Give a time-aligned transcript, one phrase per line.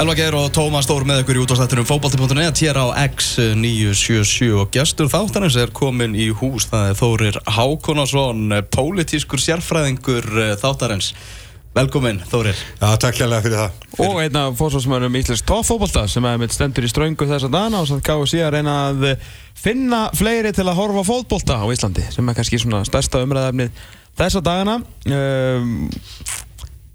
[0.00, 5.10] Elva Geir og Tómas Stór með ykkur í útváðstættunum fókbalti.net hér á X977 og gestur
[5.12, 11.10] þáttanins er komin í hús það er Þórir Hákonarsson pólitískur sérfræðingur eh, þáttarins.
[11.76, 12.56] Velkomin Þórir.
[12.80, 13.84] Já, takk hérlega fyrir það.
[14.06, 17.84] Og einn af fórsvarsmörnum Íslands tóffóbolta sem er með stendur í ströngu þess að dana
[17.84, 19.08] og svo gáðu síðan reyna að
[19.52, 23.76] finna fleiri til að horfa fótbolta á Íslandi sem er kannski svona stærsta umræðafnið
[24.16, 24.80] þessa dagana.
[25.04, 25.90] Um,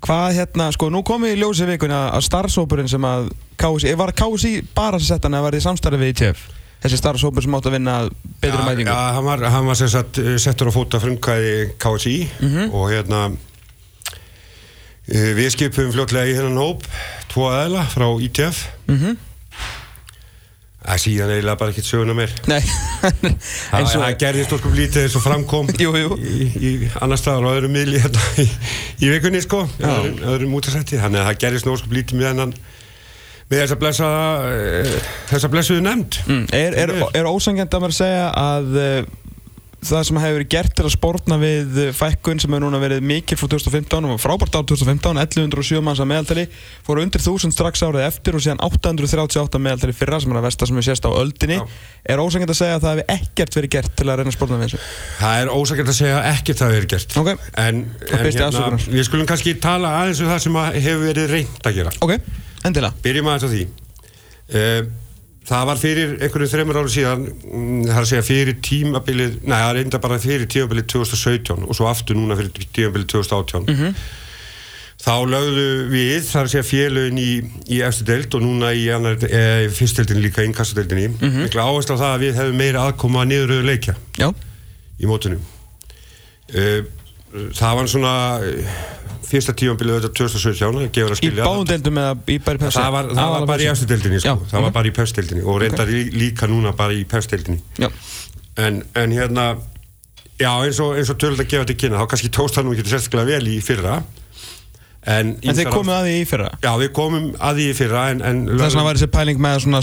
[0.06, 4.52] Hvað hérna, sko, nú komið í ljósi vikuna að starfsópurinn sem að KSI, var KSI
[4.78, 6.44] bara að setja hann var þið samstarfið við ITF?
[6.86, 7.96] Þessi starfsópur sem átt að vinna
[8.44, 8.92] betri Já, mætingu?
[8.94, 12.16] já hann var, hann var sem sagt eh, settur á fóta frumkvæði KSI
[12.46, 12.70] Mhm.
[12.76, 13.22] og hérna
[15.10, 16.86] eh, við skipum fljótlega í hennan hóp
[17.32, 19.18] tvo aðeila frá ITF Mhm.
[20.86, 22.34] Það síðan eiginlega bara ekkert söguna meir.
[22.46, 22.62] Nei,
[23.72, 26.18] Það það gerðist okkur lítið eins og framkom Jú, jú.
[26.22, 26.72] í, í
[27.02, 28.46] annar staðar og öðrum miðli hérna í,
[29.02, 32.56] í vikunni sko öðrum, öðrum útasætti þannig að það gerðist okkur lítið með hennan
[33.50, 34.08] með þessa blessa
[34.46, 34.96] uh,
[35.30, 36.20] þessa blessuðu nefnd.
[36.26, 37.30] Mm, er, er, er.
[37.30, 39.25] ósangjant að maður segja að uh,
[39.90, 43.38] það sem hefur verið gert til að spórna við fækkun sem hefur núna verið mikil
[43.40, 46.46] frá 2015 og frábært ár 2015, 1107 manns að meðaltali
[46.86, 50.70] fóru undir 1000 strax árið eftir og síðan 838 meðaltali fyrra sem er að versta
[50.70, 51.66] sem við sést á öldinni Já.
[52.16, 54.60] er ósangjant að segja að það hefur ekkert verið gert til að reyna að spórna
[54.60, 54.82] við þessu
[55.22, 57.32] Það er ósakert að segja ekkert það verið gert Ok.
[57.66, 58.90] En, en afsökunar.
[58.98, 62.16] við skulum kannski tala aðeins um það sem hefur verið reynd að gera ok,
[62.68, 63.66] endilega Byrjum aðeins á því
[64.56, 64.94] uh,
[65.46, 69.76] Það var fyrir einhverjum þreymur ára síðan mm, það er að segja fyrir tímabilið er
[69.78, 73.96] reynda bara fyrir tímabilið 2017 og svo aftur núna fyrir tímabilið 2018 Mhm.
[75.06, 77.32] Þá lögðu við, það er að segja félögin í,
[77.76, 81.44] í eftir deild og núna í, e, fyrstdeildin líka, inkassadeildinni mm Mhm.
[81.46, 84.32] mikla áherslu á það að við hefum meira aðkoma að niðuröðu leikja já,
[84.98, 85.44] í mótunum
[86.56, 86.82] uh,
[87.54, 88.14] það var svona
[89.30, 92.80] fyrsta tímanbilið þetta 2017 að gefa að í skilja báðum deildum eða í bæri pepsi
[92.80, 94.36] það var, það var bara í efstu deildinni sko.
[94.52, 96.12] Það var bara í pefsteildinni og reyndar okay.
[96.24, 97.90] líka núna bara í pefsteildinni já,
[98.66, 99.48] en, en hérna
[100.40, 102.94] já eins og, og tölur að gefa þetta kynna þá kannski tókst það nú ekki
[102.94, 104.00] sérstaklega vel í fyrra
[105.06, 106.48] en, en þeir ýmsar- komið að því í fyrra?
[106.66, 109.56] Já við komum að því í fyrra en, en þess vegna var þessi pæling með
[109.58, 109.82] að svona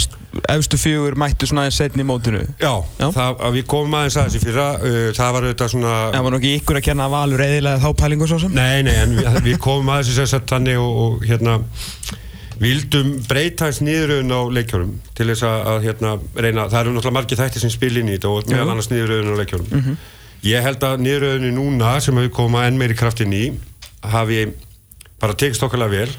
[0.57, 2.41] efstu fjögur mættu svona aðeins setni í mótinu.
[2.63, 3.07] Já, Já.
[3.15, 6.35] Það, að við komum aðeins að þessi fyrra uh, það var auðvitað svona Það var
[6.37, 8.57] nú ekki ykkur að kenna að Valur eðilega þá pælingu svo sem?
[8.57, 11.59] Nei, nei, en við, við komum að þessi sett þannig og, og hérna
[12.63, 17.17] vildum breyta hans niðuröðun á leikjórum til þess að, að hérna reyna, það eru náttúrulega
[17.17, 19.97] margir þættir sem spil inn í þetta og meðal annars niðuröðun á leikjórum
[20.47, 23.43] ég held að niðuröðunni núna sem við komum að enn meiri kraft inn í
[24.13, 24.45] hafi
[25.23, 26.15] bara tekist okkarlega vel.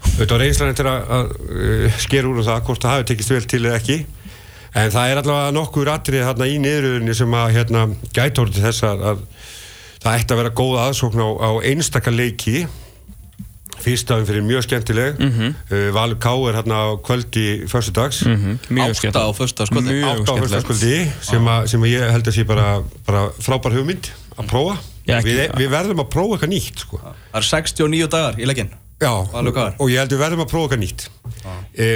[0.00, 3.44] Auðvitað reynslan eftir að, að uh, skera úr um það hvort það hafi tekist vel
[3.52, 3.98] til eða ekki.
[4.80, 7.80] En það er allavega nokkur atrið hérna í niðuröðunni sem að hérna
[8.14, 9.24] gæta orðið þess að, að
[10.04, 12.62] það ætti að vera góð aðsókn á, á einstaka leiki.
[13.80, 15.20] Fyrstafinn fyrir mjög skemmtileg.
[15.24, 18.22] Mm Valur K er hérna á kvöldi föstudags.
[18.28, 19.30] Mm Mjög Átta á
[20.04, 20.42] á skemmtilegt.
[20.44, 22.66] föstaskvöldi sem, að- sem að ég held að sé bara,
[23.06, 27.02] bara frábær hugmynd að prófa við, við verðum að prófa eitthvað nýtt sko.
[27.02, 28.72] Það er 69 dagar í legginn.
[29.00, 31.06] Já, og ég held við verðum að prófa eitthvað nýtt.
[31.72, 31.86] E,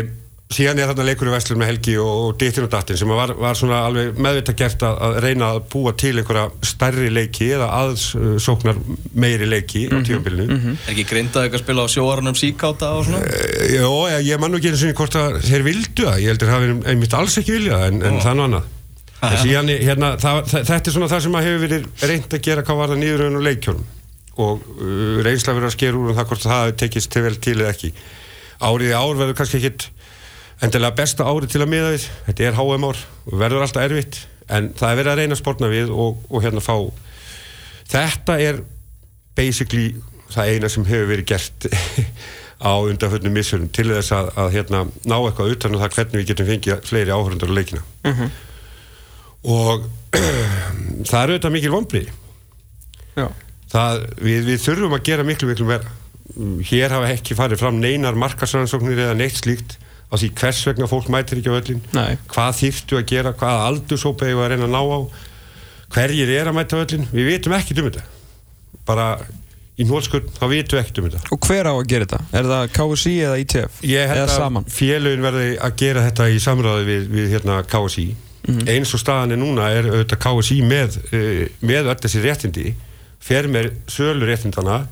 [0.54, 3.32] síðan er þarna leikur í Vestlum með Helgi og, og Dittin og Dattin sem var,
[3.40, 7.68] var svona alveg meðvitað gert að, að reyna að búa til einhverja stærri leiki eða
[7.80, 8.78] aðsóknar
[9.18, 10.60] meiri leiki á tímabilinu.
[10.74, 13.20] Er ekki grindað eitthvað að spila á sjóarunum síkáta og svona?
[13.24, 16.32] e, Jó, ég, ég man nú ekki einu sinni hvort að þeir vildu það, ég
[16.32, 18.72] heldur það hafi einmitt alls ekki viljað en, en það nú annað
[19.42, 22.80] síðan, hérna, það, þetta er svona það sem að hefur verið reynd að gera hvað
[22.80, 23.90] var það nýðuröðun og leikjörnum
[24.44, 27.56] og uh, reynsla verið að skera úr um það hvort það tekist til vel til
[27.60, 27.90] eða ekki.
[28.64, 29.88] Árið í ár verður kannski ekkit
[30.64, 32.06] endilega besta árið til að miða við.
[32.28, 34.20] Þetta er HM ár og verður alltaf erfitt.
[34.50, 36.76] En það er verið að reyna að spórna við og, og hérna fá.
[37.94, 38.62] Þetta er
[39.38, 39.94] basically
[40.34, 41.68] það eina sem hefur verið gert
[42.64, 46.28] á undanföllnum missurum til þess að, að hérna, ná eitthvað utan um það hvernig við
[46.30, 47.82] getum fengið fleiri áhörundur á leikina
[49.44, 49.88] og
[51.08, 51.74] það er auðvitað mikil
[53.74, 55.68] það, við, við þurfum að gera miklu miklu
[56.34, 59.76] Mm, hér hafa ekki farið fram neinar markarsrannsóknir eða neitt slíkt
[60.08, 62.16] á því hvers vegna fólk mætir ekki á öllin Nei.
[62.32, 64.98] hvað þýrtu að gera, hvaða aldursópa við að reyna að ná á?
[65.94, 68.04] Hverjir er að mæta á öllin, við vitum ekki um þetta.
[68.88, 69.06] Bara
[69.76, 71.22] í nótskurn þá vitum við ekki um þetta.
[71.36, 72.20] Og hver á að gera þetta?
[72.40, 73.78] Er það KSI eða ITF?
[73.92, 78.08] Ég held að félögin verði að gera þetta í samráði við, við hérna KSI
[78.44, 82.74] eins og staðan er núna er auðvitað KSI með, uh, með öll þessi réttindi
[83.24, 84.82] fer með sölu réttindana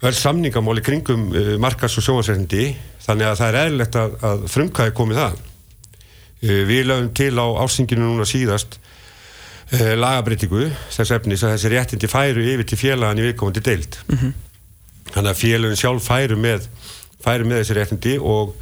[0.00, 2.70] öll samningamáli kringum uh, markas og sjónvarsréttindi
[3.04, 7.46] þannig að það er eðlilegt að, að frumkæði komið það uh, við lögum til á
[7.64, 8.80] ásinginu núna síðast
[9.70, 13.98] lagabreitingu þess efnis að þessi réttindi færu yfir til félagan í viðkomandi deild.
[15.12, 16.66] Þannig að félagin sjálf færu með
[17.22, 18.56] færi með þessi réttindi og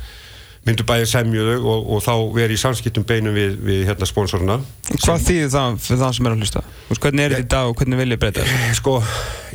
[0.66, 4.58] myndu bæði semjuðu og, og þá veri í samskiptum beinum við, við hérna sponsoruna
[4.90, 6.62] Hvað þýðir það fyrir það sem er að hlusta?
[6.90, 8.70] Hvernig er þetta í dag og hvernig vil ég breyta þetta?
[8.78, 8.94] sko,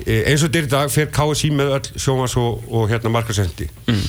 [0.06, 3.14] e, eins og þetta er í dag fer KSI með öll sjómas og, og hérna
[3.14, 4.04] markasendi mm.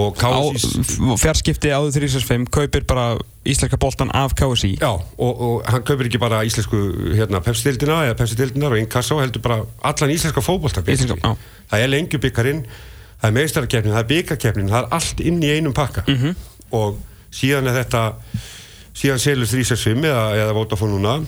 [0.00, 3.08] og KSI fjarskipti áður 365 kaupir bara
[3.46, 6.82] íslenska boltan af KSI Já, og, og hann kaupir ekki bara íslensku
[7.12, 10.44] hérna, Pepsi-dildina eða Pepsi-dildinar og Inkasso heldur bara allan íslenska
[11.20, 11.32] já.
[11.72, 12.68] það er lengjubikkarinn
[13.20, 16.34] það er meistararkeppnin, það er byggarkeppnin það er allt inn í einum pakka Mhm.
[16.72, 16.98] og
[17.32, 18.02] síðan er þetta
[18.96, 21.26] síðan selur 365 eða, eða Vodafone núna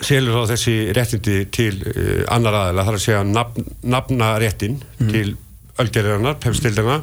[0.00, 5.10] selur þá þessi réttindi til uh, annar aðeila, þar að segja nafn, nafna réttin Mhm.
[5.12, 5.36] til
[5.78, 7.02] ölgeririnnar, Pepsi-dildina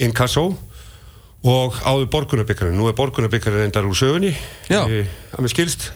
[0.00, 0.56] Inkasso
[1.42, 4.34] og áður borgunarbyggarinn, nú er borgunarbyggarinn endar úr sögunni.
[4.84, 5.86] Eh, að mér skilst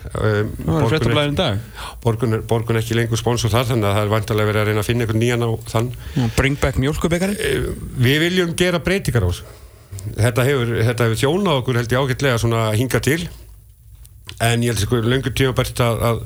[1.37, 1.59] dag.
[2.05, 4.67] Borgun, er- borgun er ekki lengur sponsor þar þannig að það er vantarlega verið að
[4.71, 5.91] reyna að finna einhvern nýjan á þann.
[6.37, 7.69] Bring back mjölkubekari Eh,
[8.01, 9.45] við viljum gera breytingar á þessu.
[10.17, 13.29] Þetta hefur, þetta hefur þjónað okkur held ég ágætlega svona hinga til.
[14.41, 16.23] En ég held sko lengur tímabært að, að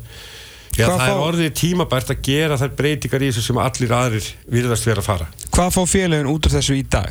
[0.79, 4.31] já, það er fá- orðið tímabært að gera þær breytingar í þessu sem allir aðrir
[4.49, 5.26] virðast vera að fara.
[5.50, 7.11] Hvað fá félagin út af þessu í dag?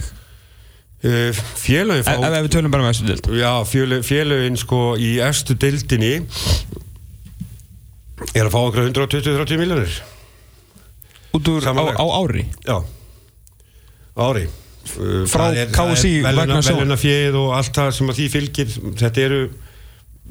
[1.03, 3.51] Uh, félögin Ef, ef fá við tölum bara með þessu dild já,
[4.07, 6.13] félögin sko í efstu dildinni
[8.33, 9.97] er að fá okkur 120-30 miljonir
[11.37, 12.47] Út úr á, á ári?
[12.65, 12.77] Já,
[14.17, 14.47] ári.
[14.97, 16.69] Uh, Frá KSÍ vegna sjónvarps.
[16.71, 18.71] Veluna fjöð og allt það sem að því fylgir.
[19.01, 19.41] Þetta eru,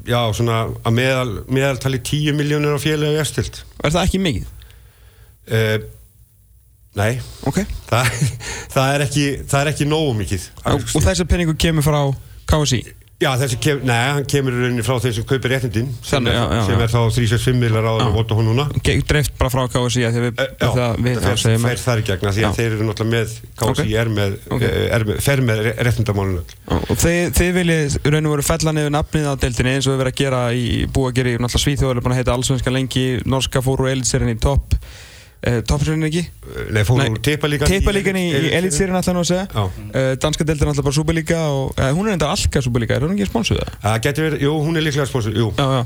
[0.09, 4.49] já, svona að meðal, meðaltali 10 miljónir á félagi efstilt Er það ekki mikið?
[5.53, 5.77] uh,
[6.97, 7.61] Nei, Ok.
[7.87, 8.11] Það,
[8.73, 10.47] það, er ekki, það er ekki nógu mikið.
[10.73, 12.01] Og, og þessi penningu kemur frá
[12.49, 12.83] KSI
[13.17, 14.53] Já, þessi kem, nei, hann kemur
[14.85, 17.87] frá þeim sem kaupir réttindin sem, Þannig, er, já, já, sem er þá 365 millar
[17.89, 18.65] á vota hún núna.
[19.09, 22.01] Dreift bara frá KSI að að við, Eh, Já, það, við það fer, fer þar
[22.03, 23.81] í gegna því að þeir eru náttúrulega með KSI Ok.
[24.03, 24.61] er með, Ok.
[24.67, 26.53] eh, er með, fer með réttindamálun öll.
[26.53, 29.95] Já, Og þið, þið viljið raun og veru fella niður nafnið á deildinni eins og
[29.95, 33.65] við verðum að gera í í náttúrulega Svíþjóður er búin að heita allsvenska lengi norska
[33.65, 34.77] fóru elitserien í topp
[35.45, 35.59] uh,
[36.07, 36.23] ekki?
[36.73, 39.13] Nei, úr tipalíkan Teipalíkan í, í elitserien alltaf
[39.53, 39.63] Já.
[39.63, 40.95] uh, Danska deildin alltaf bara
[41.47, 43.61] og uh, hún er enda allka Superliga, er hún ekki sponsuð
[44.03, 45.09] getur verið, jú, hún er líklega.
[45.57, 45.83] Já, já,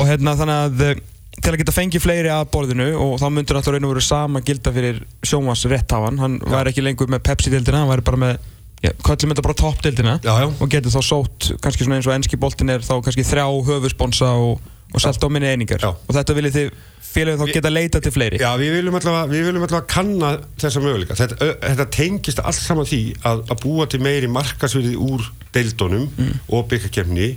[0.00, 1.02] og hérna þannig að eh,
[1.40, 4.42] til að geta fengið fleiri að borðinu og þá myndur alltaf raun og veru sama
[4.46, 8.36] gilda fyrir sjómas rétthafan, hann var ekki lengur með Pepsi-dildina, hann var bara með
[8.84, 10.46] já, kallum þetta bara topp-dildina Já, já.
[10.52, 14.30] og getur þá sótt, kannski svona eins og enski boltin er þá kannski þrjá höfusponsa
[14.40, 14.62] og,
[14.94, 15.90] og selt á minni einingar Já.
[15.90, 16.82] og þetta viljið þið
[17.14, 20.30] félagið þá geta leita til fleiri Já, við viljum allavega, við viljum allavega kanna
[20.60, 21.16] þessa möguleika.
[21.18, 26.08] Þetta, þetta tengist allt saman því að, að búa til meiri markasverði úr deildunum
[26.50, 27.34] og byggakefni.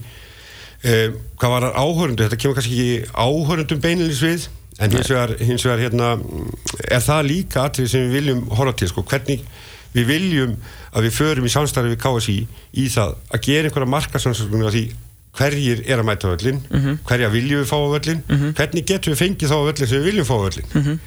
[0.88, 2.26] Um, hvað var áhörundu?
[2.26, 6.12] Þetta kemur kannski ekki áhörundum beinilins við, en hins vegar, hins vegar hérna,
[6.86, 9.46] er það líka atrið sem við viljum horfa til, sko, hvernig
[9.96, 10.56] við viljum
[10.94, 12.38] að við förum í samstarfi við KSI
[12.78, 14.86] í það að gera einhverja markasansöknum á því
[15.38, 16.60] hverjir er að mæta völlin,
[17.08, 18.22] hverja viljum við fá völlin,
[18.58, 21.00] hvernig getum við fengið þá völlin sem við viljum fá völlin.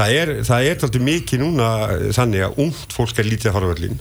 [0.00, 3.56] Það er, það er alltaf mikið núna eh, þannig að ungt fólk er lítið að
[3.58, 3.98] fara völlin.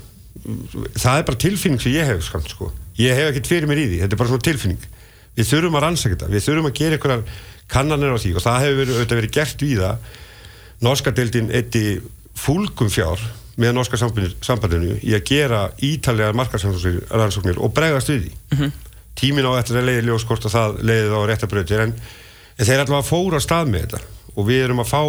[0.95, 2.69] Það er bara tilfinning sem ég hef, skamt, sko.
[2.99, 4.85] Ég hef ekkert fyrir mér í því, þetta er bara svona tilfinning.
[5.35, 7.23] Við þurfum að rannsaka þetta, við þurfum að gera einhverjar
[7.69, 10.09] kannanir á því og það hefur verið, verið gert við það.
[10.87, 11.83] Norska deildin eitti
[12.39, 13.19] fúlgum fjár
[13.59, 18.69] með norska sambandinu, í að gera ítalega markarsrannsóknir og bregðast við því.
[19.17, 21.93] Tímin á eftir að leiði ljós hvort að það leiði þá réttabrautir en,
[22.57, 24.01] en þeir ætla að fóra stað með þetta.
[24.35, 25.01] Og við erum að fá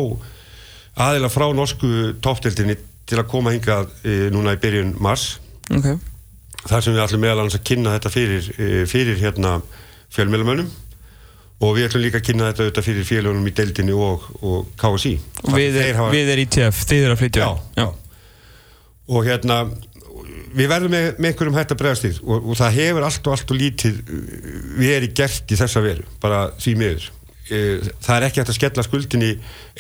[1.07, 1.91] aðila frá norsku
[2.23, 2.77] toppdeildinni
[3.11, 5.39] til að koma hingað e, núna í byrjun mars.
[5.71, 6.01] Okay.
[6.67, 9.53] þar sem við ætlum meðal annars að kynna þetta fyrir, e, fyrir hérna
[10.11, 10.71] fjölmjölamönnum
[11.61, 15.13] og við ætlum líka að kynna þetta auðvitað fyrir félögunum í deildinni og, og KSI
[15.45, 17.47] og við, Þeir er, er ITF, þið er að flytja.
[17.47, 17.87] Já, já.
[19.15, 19.61] og hérna
[20.57, 23.37] við verðum með, með einhverjum hætt að bregðast því og, og það hefur allt og
[23.37, 24.21] allt og lítið uh,
[24.81, 27.09] verið gert í þessa veru bara því miður.
[27.51, 29.31] Eh, það er ekki hægt að skella skuldinni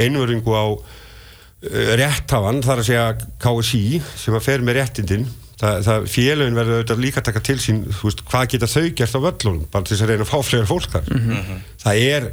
[0.00, 3.06] einvöringu á uh, rétthafan þar að segja
[3.42, 3.84] KSI
[4.24, 5.28] sem að fer með réttindin.
[5.60, 9.20] Það, það félögin verður auðvitað líka taka til sín veist, hvað geta þau gert á
[9.26, 11.10] völlunum bara til þess að reyna að fá fleira fólk þar.
[11.82, 12.30] Það er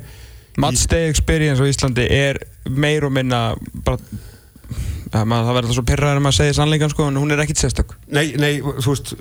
[0.58, 3.42] Matchday experience á Íslandi er meir og minna
[3.86, 4.00] bara
[5.14, 7.94] maður, það verður svo pyrraður um að segja sannleikan sko, en hún er ekkit sérstök
[8.12, 9.14] Nei, nei, þú veist,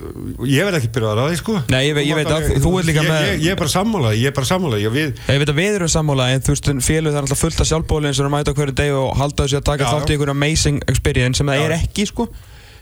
[0.51, 1.55] ég verð ekki byrjaðar að því, sko.
[1.73, 4.21] Nei, ég ég veit að þú ert líka ég, með- Ég, ég er bara sammálaði,
[4.23, 4.59] ég er bara
[4.97, 7.61] við, Ég veit að við erum sammála en þú veist félug það er alltaf fullt
[7.61, 10.17] af sjálfbólinn sem er að mæta hverju deg og halda þessu að taka þátt í
[10.17, 11.65] einhverju amazing experience sem það Já.
[11.71, 12.29] er ekki sko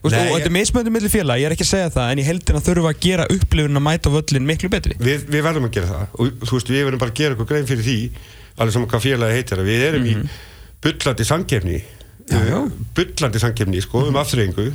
[0.05, 2.19] Nei, og þetta er ég- mismöndum millir félag, ég er ekki að segja það en
[2.21, 5.65] í heldina þurfum við að gera upplifun að mæta völlin miklu betri við, við verðum
[5.65, 7.97] að gera það og þú veist, við verðum bara að gera eitthvað grein fyrir því
[8.61, 10.15] alveg saman hvað félagi heitir að við erum í
[10.85, 11.83] bullandi samkefni Mhm.
[11.85, 12.59] Já, já.
[12.97, 14.71] bullandi samkefni, sko, um afþreyingu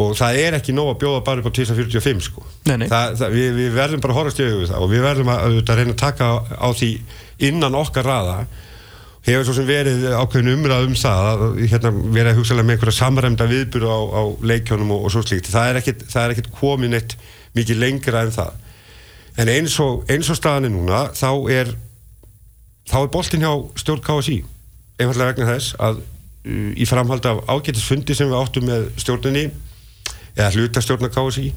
[0.00, 2.44] og það er ekki nóg að bjóða bara upp á 1045 sko.
[2.68, 2.86] Nei, nei.
[2.90, 5.56] Það, það, við, við verðum bara að horfast í auðvitað það og við verðum að,
[5.60, 6.90] að reyna að taka á, því
[7.50, 8.36] innan okkar raða
[9.26, 12.96] hefur svo sem verið ákveðin umræð um það að hérna, verið að hugsalega með einhverja
[13.00, 14.22] samræmda viðbyrðu á, á
[14.52, 17.16] leikjónum og, og svo slíkt það er ekkit, ekkit komin eitt
[17.58, 21.74] mikið lengra en það en eins og, eins og staðan er núna þá er
[22.88, 24.38] þá er boltin hjá stjórn KSI
[25.00, 26.00] einfallega vegna þess að
[26.46, 29.48] í framhald af ágætisfundi sem við áttum með stjórninni
[30.36, 31.50] eða hlutastjórnar KSI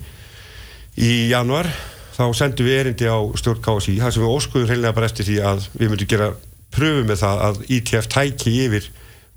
[1.00, 1.70] í januar
[2.14, 5.38] þá sendum við erindi á stjórn KSI þar sem við óskuðum hreinlega bara eftir því
[5.50, 6.34] að við myndum gera
[6.74, 8.90] pröfu með það að ITF tæki yfir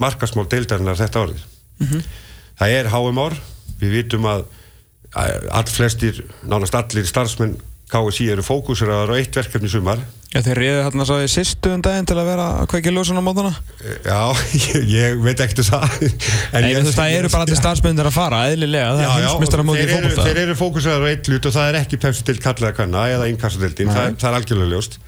[0.03, 1.45] markasmál deildarinnar þetta árið.
[2.57, 3.38] Það er HM ár.
[3.81, 4.45] Við vitum að
[5.17, 10.00] all flestir, nánast allir starfsmenn KSI eru fókuseraðar á eitt verkefni sumar.
[10.35, 13.19] Já, þeir reyði hérna svo í sýstu um daginn til að vera að kveikja ljósun
[13.19, 13.52] á mótana.
[14.05, 14.21] Já,
[14.66, 15.87] ég, ég veit ekkert um það.
[16.57, 19.09] En Nei, þú veist, það eru bara allir starfsmyndir að fara, eðlilega, það Já, er
[19.09, 20.26] já, heimsmyndstara móti í þeir eru, fótbolta.
[20.26, 23.31] þeir eru fókuseraðar á eitt hlut og það er ekki pepsi til kallaða kanna eða
[23.33, 24.99] innkassadeildin, það, það er algjörlega ljóst.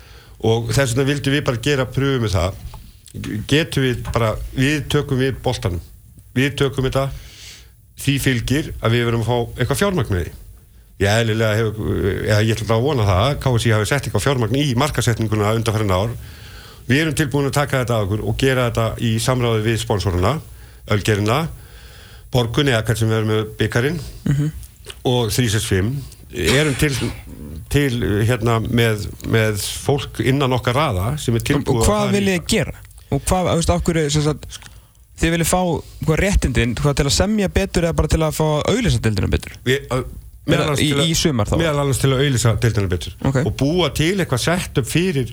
[0.48, 2.50] Og þess vegna vildum við bara gera pröfu með það.
[3.50, 5.82] Getum við bara, við tökum við boltanum,
[6.38, 6.86] við tökum
[10.98, 11.78] ég eðlilega hef,
[12.26, 15.92] eða ég ætla að vona það að KSI hafi sett eitthvað fjármagn í markasetninguna undanfærin
[15.94, 16.14] ár
[16.88, 20.36] við erum tilbúin að taka þetta að okkur og gera þetta í samráði við sponsoruna
[20.88, 21.42] Ölgerina,
[22.32, 23.98] Borgun eða hvern sem við erum með byggarinn
[25.04, 25.92] og 365
[26.58, 26.92] erum til,
[27.72, 32.16] til hérna með, með fólk innan okkar raða sem er Og tilbúið hvað fara í-
[32.18, 32.74] viljið þið gera?
[33.16, 34.58] Og hvað, veist, af hverju, sem sagt
[35.18, 35.60] Þið viljið fá
[36.06, 39.56] hvað réttindin, hvað til að semja betur eða bara til að fá auðlýsa deildina betur?
[39.66, 39.88] Við,
[40.48, 41.14] meðal annars í- til í
[41.48, 41.56] þá?
[41.60, 43.36] meðal annars til að auðlýsa deildina betur Ok.
[43.46, 45.32] og búa til eitthvað sett upp fyrir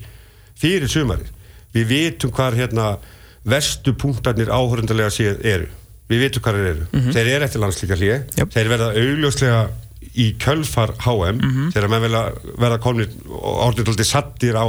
[0.59, 1.31] fyrir sumarið
[1.75, 2.97] við vitum hvar hérna
[3.45, 5.67] vestu punktarnir áhörundarlega séð eru
[6.09, 8.19] við vitum hvar þeir eru þeir eru eftir landslíka hlýja.
[8.37, 8.51] Jöp.
[8.53, 9.69] þeir verða augljóslega
[10.15, 11.71] í kjölfar HM Mhm.
[11.73, 12.23] þegar menn vilja
[12.57, 14.65] verða komnir orðinlega sattir á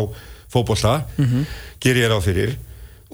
[0.52, 1.46] fótbolta Mhm.
[1.80, 2.56] ger ég ráð fyrir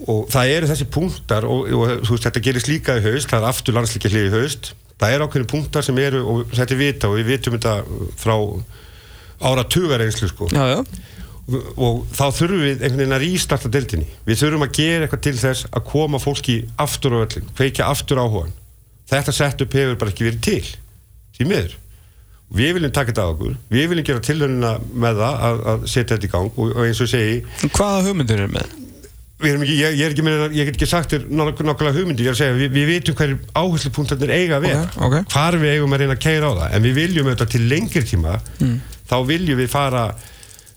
[0.01, 3.49] og það eru þessi punktar og, og veist, þetta gerist líka í haust það er
[3.49, 4.73] aftur landslíkja hlið í haust.
[5.01, 7.75] Það eru ákveðin punktar sem eru og þetta er vita og við vitum þetta
[8.21, 8.35] frá
[9.43, 10.47] ára tugar einslu sko.
[10.53, 10.79] Já, já,
[11.49, 14.09] og, og þá þurfum við einhvern veginn að rístarta deildinni.
[14.27, 18.21] Við þurfum að gera eitthvað til þess að koma fólki aftur á öllin, kveikja aftur
[18.23, 18.53] áhugan
[19.11, 20.67] þetta setup hefur bara ekki verið til
[21.37, 21.79] því miður.
[22.53, 26.15] Við viljum taka þetta á okkur, við viljum gera tilhöruna með það að, að setja
[26.15, 27.39] þetta í gang og, og eins og segi,
[27.73, 28.75] hvaða hugmyndir eru með?
[29.51, 32.31] Ekki, ég, ég, er ekki meina, ég get ekki sagt þér nokk- nokkulega hugmyndi, ég
[32.31, 34.83] er að segja við, við vitum hverju áherslupunktarnir eiga að vera.
[34.95, 35.31] Ok, ok.
[35.33, 36.69] hvar við eigum að reyna að keira á það.
[36.77, 38.37] En við viljum auðvitað til lengri tíma.
[38.59, 38.77] Mm.
[39.13, 40.03] þá viljum við fara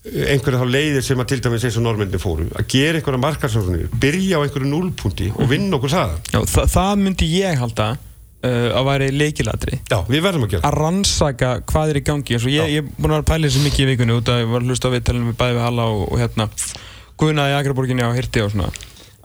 [0.07, 2.49] eh, einhverja þá leiðir sem að til dæmis eins og normendin fóru.
[2.59, 5.39] Að gera einhverja markarsóknir byrja á einhverju núlpunti Mhm.
[5.43, 9.99] og vinna okkur það Já, þa það myndi ég halda uh, að væri leikilatri já,
[10.07, 12.35] við verðum að gera að rannsaka hvað er í gangi.
[12.37, 14.43] Eins og ég, ég er búin að vera pæla þessu mikið í vikunni út að
[14.43, 16.49] ég var að hlusta á viðtælunum við bæði við Halla og, og hérna
[17.21, 18.71] Guðna í Akraborginni á Hirti og svona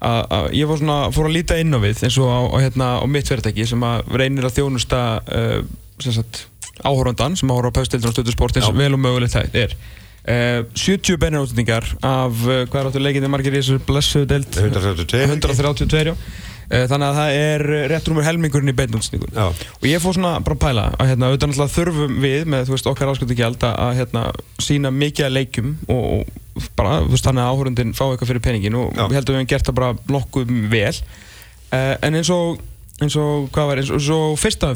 [0.02, 2.58] að, að ég var svona, fór að líta inn á við eins og á, á,
[2.64, 5.58] hérna, á mitt fyrirtæki sem að reynir að þjónusta uh,
[6.02, 6.46] sem sagt,
[6.82, 8.78] áhórandan sem áhóra á pæstildur og stöðusport eins Já.
[8.78, 13.32] vel og mögulegt það er uh, 70 beinir átendingar af uh, hvað er áttu leikindi
[13.32, 16.16] margir í þessu blessu deild 132 132 já.
[16.16, 19.48] Eh, þannig að það er rétt rúmur helmingurinn í beinútsningun Já.
[19.52, 22.90] og ég fór svona bara að pæla að hérna, auðvitað náttúrulega þurfum við með veist,
[22.92, 24.24] okkar ásköldu gjald að að, hérna,
[24.64, 28.80] sína mikið að leikjum og, og bara, veist, þannig að áhörundin fá eitthvað fyrir peningin
[28.80, 29.04] og Já.
[29.04, 32.62] við heldum við hefum gert það bara nokkuð vel uh, en eins og,
[33.02, 34.74] eins og hvað var, eins og, eins og fyrsta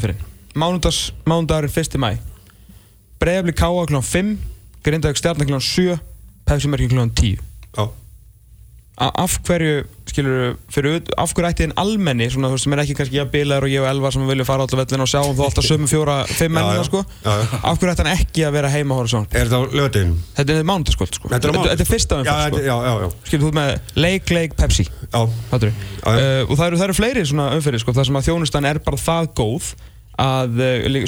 [0.55, 1.99] mánudags, mánudagurinn 1.
[1.99, 2.15] mæ
[3.19, 3.85] Breiðabli K.A.
[3.87, 3.99] kl.
[3.99, 4.37] 5
[4.83, 5.59] Grindavík Stjarnar kl.
[5.59, 5.99] 7
[6.47, 7.07] Pepsi Merkin kl.
[7.11, 7.39] 10
[7.75, 7.89] Já.
[8.95, 12.93] Af hverju, skilur fyrir, af hverju ætti þinn almenni svona, þú veist, sem er ekki
[12.95, 15.33] kannski ég bilaður og ég og Elvar sem vilja fara alltaf vellin og sjá um
[15.35, 17.59] þú alltaf sömu fjóra, fimm mennina sko Já, já.
[17.59, 20.15] af hverju ætti hann ekki að vera heima að horfa svona er þetta á lögadeginu?
[20.39, 21.73] þetta er mánutaskvöld sko Þetta er mánudag.
[21.73, 24.95] þetta er fyrsta umferð sko skilur þú ert með leik, leik, Pepsi já.
[25.11, 25.27] Já.
[25.59, 28.79] uh, og það eru, það eru fleiri svona umferðir sko, þar sem að þjónustan er
[28.87, 29.73] bara það góð
[30.21, 30.61] að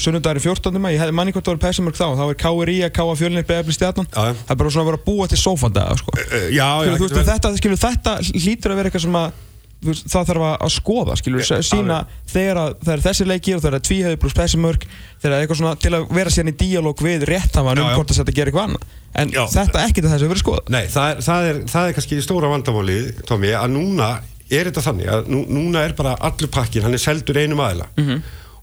[0.03, 0.75] sunnudagari 14.
[0.83, 3.45] maður, ég hefði manni hvort það voru Pessimörk þá, þá er KRI að káa fjölnir
[3.47, 4.33] beðabli stjarnan, Já, já.
[4.43, 6.15] það er bara svona að vera að búa til sófandaga sko.
[6.17, 7.29] Eh, já, já, skilur, þú veist, verið.
[7.31, 9.43] þetta, skilur, þetta hlýtur að vera eitthvað sem að
[9.77, 11.97] það þarf að að skoða skilur, Já, sína
[12.33, 14.87] þegar að, það er þessi leikir og það er tvíhauði pluss Pessimörk
[15.21, 17.95] þegar er eitthvað svona til að vera síðan í díalóg við réttafan um Já, já.
[17.99, 18.83] hvort þess að þetta gerir eitthvað annað
[19.21, 19.43] en Já.
[19.53, 20.63] þetta ekki til þess að vera skoða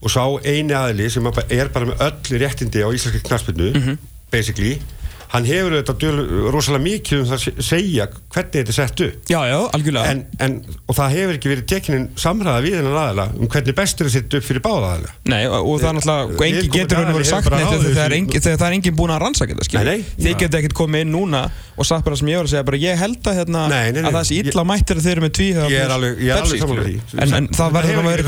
[0.05, 2.89] Það það, það þetta og sá eini aðili sem er bara með öll réttindi á
[2.93, 3.97] íslenski knarsbyrnu,
[4.31, 4.75] basically,
[5.35, 9.15] hann hefur dul- rosalega mikið um það að segja hvernig þetta er sett upp.
[9.27, 9.57] Já, já,
[10.13, 10.53] en, en,
[10.87, 14.39] og það hefur ekki verið tekinin samræða við hennan aðila um hvernig bestur að setja
[14.39, 15.11] upp fyrir báða aðila.
[15.33, 18.47] Nei, og, það er náttúrulega, Viðkomandi getur aðili verið sagt neitt þegar það er enginn-
[18.47, 18.69] það
[19.01, 19.99] búin að rannsaka þetta.
[20.23, 21.43] Þið getur ekkert komið inn núna
[21.77, 24.01] og sagt bara sem ég var að segja, bara ég held að, hérna, Nei, nei,
[24.03, 24.09] nei.
[24.11, 26.43] að það sé illa mættir að þeir eru með tvíhöfn Ég er alveg- ég er
[26.45, 26.95] alveg sammála því.
[27.25, 28.23] En, en það verður að vera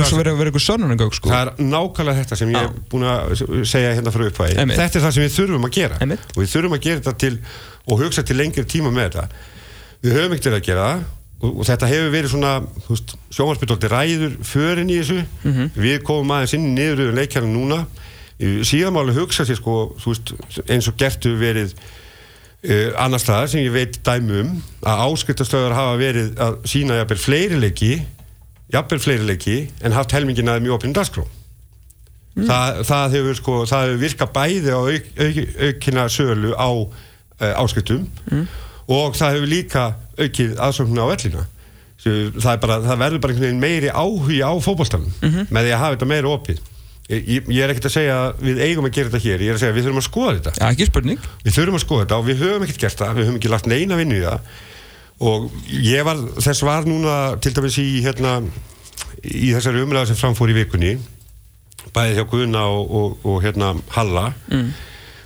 [0.50, 1.30] eitthvað- sönnunagögg, sko.
[1.30, 4.24] Það er nákvæmlega þetta sem ég er búin að segja hérna frá.
[4.56, 4.76] Einmitt.
[4.80, 5.98] Þetta er það sem við þurfum að gera.
[6.02, 6.26] Einmitt.
[6.36, 7.38] Og við þurfum að gera þetta til
[7.86, 9.28] og hugsa til lengri tíma með þetta.
[10.02, 11.04] Við höfum ekkert að gera það
[11.46, 12.52] og, og þetta hefur verið svona,
[13.30, 15.20] sjónvarsbytóldi ræður förin í þessu.
[15.44, 15.70] Mhm.
[15.76, 17.86] Við komum aðeins inn niður yfir leikjarnum núna.
[18.40, 20.34] Síðan máli hugsa sér sko, veist,
[20.68, 21.72] eins og gert hefur verið
[22.64, 24.52] uh, annar staðar sem ég veit dæmi um
[24.86, 27.90] að áskriftastöðar hafa verið að sína jafnvel fleiri leiki
[28.74, 31.24] jafnvel fleiri leiki en haft helmingin aðeins mjög opinn dagskrá.
[32.36, 37.52] Það, það hefur sko það hefur virkað bæði á auk, auk, aukina sölu á uh,
[37.62, 38.08] áskriftum
[38.92, 39.84] og það hefur líka
[40.20, 41.44] aukið aðsöngna á vellina.
[42.06, 45.14] Það, bara, það verður bara einhvern veginn meiri áhugi á fótballstanum
[45.48, 46.60] með því að hafa þetta meira opið
[47.10, 49.58] ég, ég er ekkert að segja að við eigum að gera þetta hér ég er
[49.58, 51.28] að segja að við þurfum að skoða þetta Já, ekki spurning.
[51.44, 53.68] við þurfum að skoða þetta og við höfum ekkert gert það við höfum ekki lagt
[53.70, 54.48] neina vinnu í það
[55.26, 55.46] og
[55.86, 58.34] ég var, þess var núna til dæmis í hérna
[59.22, 60.96] í þessari umræða sem framfór í vikunni
[61.94, 64.68] bæðið hjá Guðna og, og, og hérna Halla mm.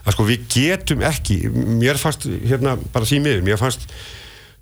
[0.04, 3.88] að sko við getum ekki mér fannst hérna bara símiður mér fannst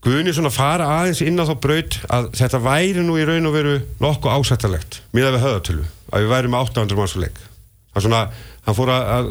[0.05, 3.57] Guðni svona fara aðeins inn á þá braut að þetta væri nú í raun og
[3.57, 8.05] veru nokkuð ásættalegt miðað við höðatölu að við værum með 800 manns á leik það
[8.07, 8.21] svona,
[8.69, 9.28] hann fór að,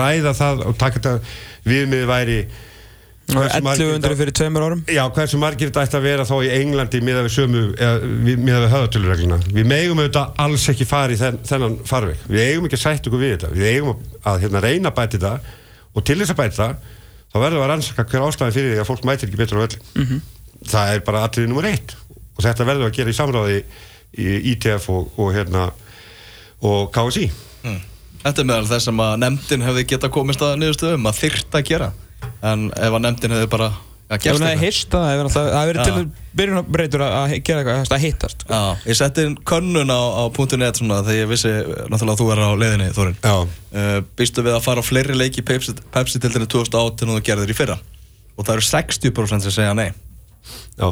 [0.00, 1.14] ræða það og taka þetta
[1.68, 2.38] viðmið væri
[3.30, 4.80] hversu margir 1100 fyrir tveimur árum.
[4.90, 8.40] Já, hversu margir þetta ætti að vera þá í Englandi miðað við sömu, eða við-
[8.42, 12.24] miðað við megum auðvitað alls ekki fara í þenn, þennan farveg.
[12.26, 13.52] Við eigum ekki að sætt okkur við þetta.
[13.54, 15.32] Við eigum að, hérna, reyna að bæta þetta
[15.94, 16.74] og til þess að bæta það,
[17.30, 19.64] þá verðum við að rannsaka hver ástæðan fyrir því að fólk mætir ekki betur á
[19.66, 19.84] öllum.
[19.96, 20.22] Mhm.
[20.70, 21.94] Það er bara atriði nummer eitt
[22.36, 23.60] og þetta verðum við að gera í samráði
[24.20, 25.70] í ITF og, og hérna
[26.60, 27.30] og KSI.
[28.20, 31.68] Þetta er meðal þess sem að nefndin hefði geta komist að niðurstöðum að þyrta að
[31.70, 31.92] gera
[32.44, 33.70] en ef að nefndin hefði bara
[34.10, 36.06] hún hefði hist það, það hefði verið til
[36.40, 38.42] byrjunarbreytur að að gera eitthvað, að hittast.
[38.42, 38.56] sko.
[38.56, 40.22] Já, ég setti inn könnun á, á
[40.58, 41.52] .net svona þegar ég vissi
[41.90, 43.36] náttúrulega að þú er á leiðinni Þórin Já.
[43.38, 47.24] uh, Býstu við að fara á fleiri leiki í Pepsi, Pepsi til 2018 og þú
[47.30, 47.78] gerðir í fyrra
[48.34, 49.90] og það eru 60% sem segja nei
[50.80, 50.90] Já.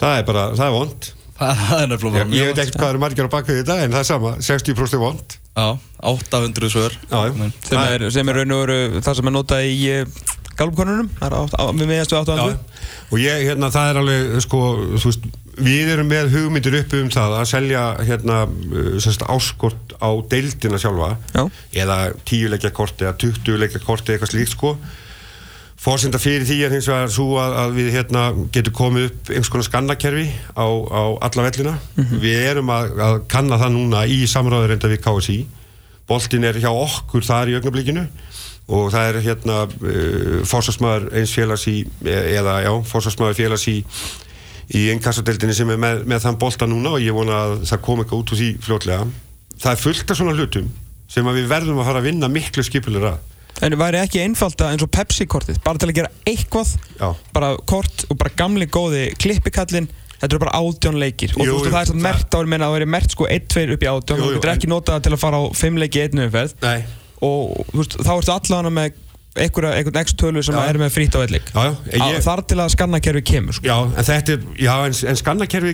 [0.00, 1.08] Það er bara, það er vond.
[1.36, 4.02] Það er nefnilega bara ég veit ekkert hvað eru margir á bakvið þetta en það
[4.02, 5.36] er sama, 60% er vond.
[5.56, 5.66] Já,
[6.12, 9.68] 800 svör Já, Sem Það er, sem er raun og veru það sem er notað
[9.68, 9.76] í
[10.58, 12.54] galvkonunum, átt- á- við meðastu 800.
[12.56, 12.58] Já,
[13.12, 14.60] og ég, hérna, það er alveg, sko,
[14.96, 18.42] veist, við erum með hugmyndir uppi um það að selja, hérna,
[19.00, 21.44] sérst, áskort á deildina sjálfa, Já.
[21.84, 24.76] eða tíu leikja korti, eða tuttu leikja korti, eitthvað slíkt, sko.
[25.86, 28.22] Fórsenda fyrir því er hins vegar svo að, að við, hérna,
[28.54, 30.24] getum komið upp einhvers konar skannakerfi
[30.56, 31.74] á, á alla vellina.
[32.24, 35.36] Við erum að, að kanna það núna í samráður enda við KSI.
[36.08, 38.06] Boltin er hjá okkur þar í augnablikinu
[38.66, 43.76] og það er hérna uh, fórsvarsmaður eins félags í e- eða já, fórsvarsmaður félags í
[44.74, 48.00] í inkassadeildinni sem er með, með þann bolta núna og ég vona að það kom
[48.02, 49.04] eitthvað út úr því fljótlega.
[49.62, 50.66] Það er fullt af svona hlutum
[51.06, 53.20] sem að við verðum að fara að vinna miklu skipulegur að.
[53.62, 57.06] En væri ekki einfalda eins og Pepsi-kortið, bara til að gera eitthvað, Já.
[57.32, 59.86] bara kort og bara gamli góði klippikallin,
[60.18, 62.50] þetta eru bara átjón leikir og Jú, og það er svona það- mert á að
[62.50, 64.98] meina að það veri mert sko 1-2 upp í átjón og þú getur ekki notað
[64.98, 66.84] það til að fara á 5 leiki í einnu umferð Nei.
[67.24, 69.02] Og veist, þá ertu allavega með
[69.36, 70.62] einhvern x tölu sem Já.
[70.70, 71.20] er með frýtt á
[71.52, 73.66] Já, já, en ég- þar til að skannakerfi kemur sko.
[73.68, 75.72] Já, en er, já, en, en skannakerfi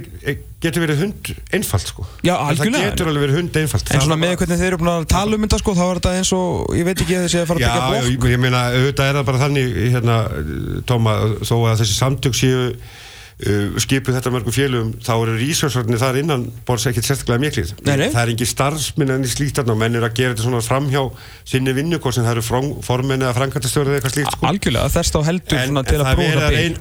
[0.62, 2.06] getur verið hund einfalt, sko.
[2.26, 2.80] Já, En algjörlega.
[2.82, 3.92] Það getur alveg verið hund einfalt.
[3.94, 6.14] en svona með hvernig þeir eru búin að tala um þetta sko, þá er þetta
[6.18, 8.34] eins og, ég veit ekki að þessi að fara að Já, byggja já, blokk ég,
[8.34, 10.18] ég meina, auðvitað er það bara þannig, hérna,
[10.90, 11.14] Tóma,
[11.46, 12.66] þó að þessi samtök séu
[13.40, 17.74] uh, skipuð þetta mörgum félugum, þá eru rísjósarnir þar innan borðs ekkert sérstaklega miklið.
[17.82, 21.04] Það er engin starfsminn en slíkt þarna og menn eru að gera þetta svona framhjá
[21.48, 22.44] sinni vinnu, hvort sem það eru
[22.86, 24.48] formenn eða frankantastjórið eða eitthvað slíkt, sko.
[24.52, 26.02] algjörlega, þess þá heldur en, en það, er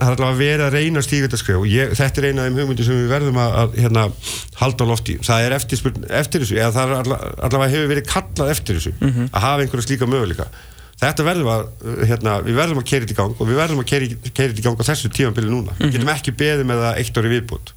[0.02, 2.60] það að er verið að reyna stíga þetta og ég, þetta er eina af þeim
[2.62, 4.06] hugmyndum sem við verðum að, að hérna,
[4.62, 8.54] halda lofti það er eftir, eftir þessu eða það er alla, allavega hefur verið kallað
[8.56, 9.30] eftir þessu Mhm.
[9.32, 10.46] að hafa einhverja slíka möguleika
[11.02, 13.80] þetta verðum að, uh, hérna, við verðum að keira þetta í gang og við verðum
[13.84, 15.86] að keira þetta í gang á þessu tímanbili núna, Mhm.
[15.88, 17.74] við getum ekki beðið með það eitt ári viðbútt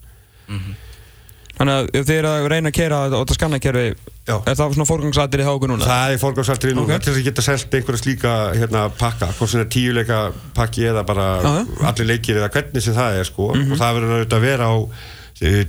[1.55, 3.85] þannig að ef þið eru að reyna að keira á þetta skannakerfi
[4.27, 7.03] er það svona fórgangsættir í háku núna Það er fórgámsartrið núna Ok.
[7.05, 10.19] til þess að geta selt einhverja slíka hérna, pakka, hvort sem er tíuleika
[10.57, 11.53] pakki eða bara já.
[11.93, 13.73] allir leikir eða hvernig sem það er sko Mhm.
[13.73, 14.77] og það verður að vera á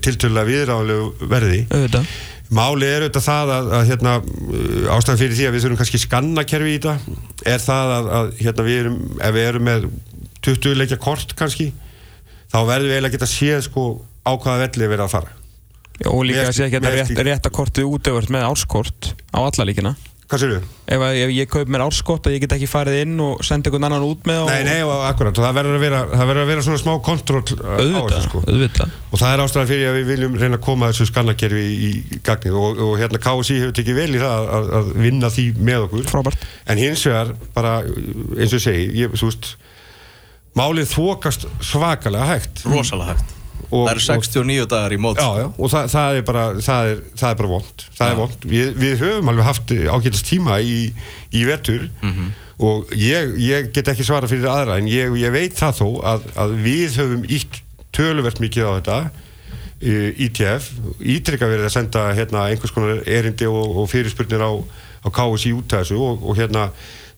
[0.02, 2.06] tiltölulega viðráðlegu verði auðvitað
[2.54, 6.02] Máli er auðvitað það að, að hérna, uh, ástæðan fyrir því að við þurfum kannski
[6.04, 7.16] skannakerfi í þetta
[7.56, 9.88] er það að, að hérna við erum, ef við erum með
[10.46, 11.72] 20 leikja kort kannski
[12.54, 13.86] þá verðum við eiginlega að geta séð sko
[14.26, 15.34] á hvaða velli við erum að fara.
[15.96, 18.46] Já, og líka að sé ekki að þetta finnst rétt, rétt að kortið útöfurt með
[18.50, 20.64] árskort á alla líkina Hvað sér við?
[20.90, 23.70] ef, að- ef ég kaup mér árskort að ég get ekki farið inn og senda
[23.70, 26.42] einhvern annan út með Nei, nei, og akkurat, og það verður að vera, það verður
[26.46, 28.42] að vera svona smá kontról á auðvitað, þessu sko.
[28.50, 28.96] auðvitað.
[29.12, 32.20] Og það er ástæðan fyrir að við viljum reyna að koma þessu skannakerfi í, í
[32.26, 32.58] gagnið.
[32.58, 36.10] Og, og hérna KSI hefur tekið vel í það að, að vinna því með okkur.
[36.10, 36.50] Frábært.
[36.74, 39.54] en hins vegar bara eins og ég segi, ég, þú veist
[40.58, 42.66] málið þokast svakalega hægt.
[42.66, 43.35] Rosalega hægt
[43.72, 46.90] Og- það eru 69 dagar í mót Já, já, og það, það er bara það
[46.94, 50.60] er, það er bara vond, það er vond við, við höfum alveg haft ágætast tíma
[50.62, 50.78] í,
[51.34, 51.88] í vetur
[52.60, 56.28] og ég, ég get ekki svara fyrir aðra en ég, ég veit það þó að,
[56.46, 57.62] að við höfum ítt
[57.96, 59.00] töluvert mikið á þetta
[59.86, 60.70] ITF,
[61.04, 64.52] ítrykka verið að senda hérna, einhvers konar erindi og, og fyrirspurnir á,
[65.04, 66.70] á KSI út af þessu og, og hérna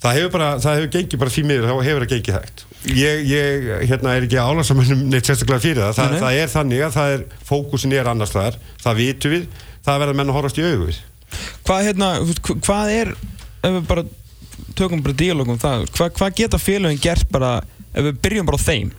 [0.04, 2.64] það hefur bara, það hefur gengið bara því miður þá hefur það gengið hægt.
[2.98, 6.94] Ég, ég hérna er ekki álarsamönnum neitt sérstaklega fyrir það, það, það er þannig að
[6.98, 9.48] það er, fókusin er annars þar það vitum við,
[9.88, 11.02] það verður menn að horfast í augu við.
[11.68, 12.12] Hvað, hérna,
[12.68, 14.06] hvað er ef við bara
[14.78, 17.58] tökum bara díalóg um það hvað, hvað geta félagin gert bara
[17.92, 18.94] ef við byrjum bara á þeim?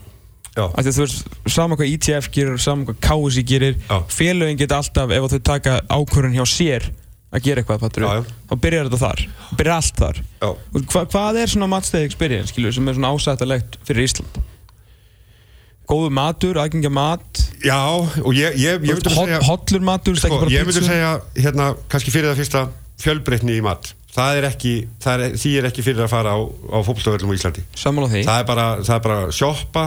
[0.59, 3.77] Þú veist, saman hvað ITF gerir saman hvað KSI gerir
[4.11, 6.89] félagin geta alltaf, ef þau taka ákvörðun hjá sér
[7.29, 8.29] að gera eitthvað, fattur já.
[8.49, 9.25] þá byrjar þetta þar,
[9.59, 10.21] byrjar allt þar.
[10.79, 14.41] Hva, hvað er svona matstæði experience skilur, sem er svona ásættalegt fyrir Ísland?
[15.89, 17.45] Góðu matur, aðgengja mat.
[17.65, 20.81] Já og ég, ég, ég myndi hot, segja hollur matur, sko, ekki bara ég myndi
[20.83, 20.89] pizzu.
[20.89, 22.65] segja hérna, kannski fyrir það fyrsta
[23.01, 23.93] fjölbreytni í mat.
[24.13, 27.37] Það er ekki, það er, því er ekki fyrir að fara á, á fótboltavöllum á
[27.39, 27.65] Íslandi.
[27.77, 28.23] Sammála því.
[28.29, 29.85] Það er bara, það er bara sjoppa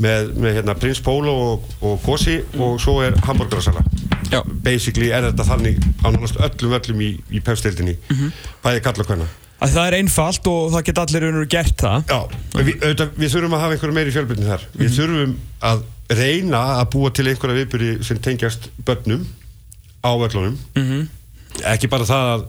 [0.00, 3.82] með, með hérna, Prins Pólo og, og Kosi og svo er hambúrgarasala
[4.30, 4.40] Já.
[4.64, 8.32] basically er þetta þannig á nánast öllum öllum í, í pefstildinni Mhm.
[8.64, 9.28] bæði kalla og hvenna
[9.60, 12.04] að það er einfalt og það geta allir raunur gert það.
[12.08, 12.20] Já,
[12.56, 14.62] við, auðvitað, við þurfum að hafa einhverju meiri fjölbyrni þar.
[14.80, 15.34] Við þurfum
[15.68, 15.82] að
[16.16, 19.26] reyna að búa til einhverja viðbyrði sem tengjast börnum
[20.00, 20.56] á völlunum.
[20.80, 21.02] Mhm.
[21.74, 22.44] ekki bara það að,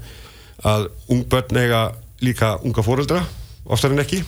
[0.71, 1.81] að ung börn eiga
[2.21, 3.25] líka unga fóreldra
[3.67, 4.21] oftar en ekki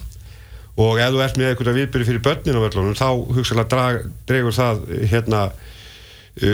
[0.74, 4.56] og ef þú ert með einhverja viðbyrði fyrir börnin á völlunum þá hugsaðlega drag, dregur
[4.58, 5.42] það hérna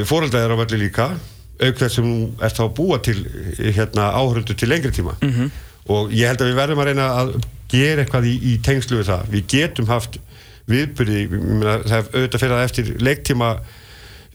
[0.10, 1.10] fóreldraðir á völli líka
[1.60, 3.18] auk þess sem þú ert þá að búa til
[3.60, 5.16] hérna áhörundu til lengri tíma.
[5.22, 5.50] -hmm.
[5.88, 7.34] og ég held að við verðum að reyna að
[7.70, 9.24] gera eitthvað í, í tengslu við það.
[9.30, 10.20] Við getum haft
[10.70, 13.50] meina, það er auðvitað fyrir það eftir leiktíma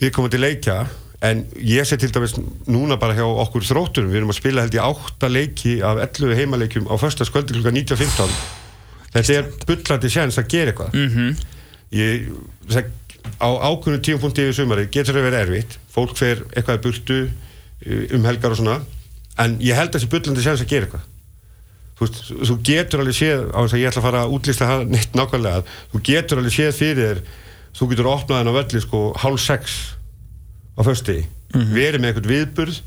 [0.00, 0.86] viðkomandi leikja
[1.24, 2.34] en ég sé til dæmis
[2.66, 6.36] núna bara hjá okkur þrótturum, við erum að spila held ég átta leiki af 11
[6.36, 8.63] heimaleikjum á första sköldi klukka 19.15
[9.14, 10.98] þetta er bullandi séns að gera eitthvað.
[10.98, 11.32] Mhm.
[11.94, 12.28] ég,
[12.68, 12.92] það,
[13.40, 15.78] á ákveðnum tíumpunkti yfir sumari getur það verið erfitt.
[15.94, 18.78] Fólk fer eitthvað í burtu uh, um helgar og svona.
[19.38, 21.10] En ég held að þessi bullandi séns að gera eitthvað.
[21.94, 22.08] Þú,
[22.50, 25.12] þú getur alveg séð á þess að ég ætla að fara að útlista það neitt
[25.14, 25.60] nákvæmlega
[25.92, 27.20] þú getur alveg séð fyrir þér
[27.78, 29.76] þú getur opnað henn á völli sko hálf sex
[30.74, 31.20] á fösti
[31.54, 32.80] verið með eitthvað viðburð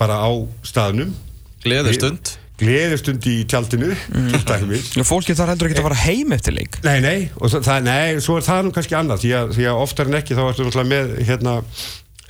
[0.00, 0.30] bara á
[0.66, 1.14] staðnum.
[1.62, 7.00] Gleðistund gleðistund í tjaldinu og fólki þarf heldur ekki að fara heim eftir leik Nei,
[7.02, 10.10] nei, og það, nei, svo er það nú kannski annað því að, því að oftar
[10.10, 11.54] en ekki þá ertu náttúrulega með hérna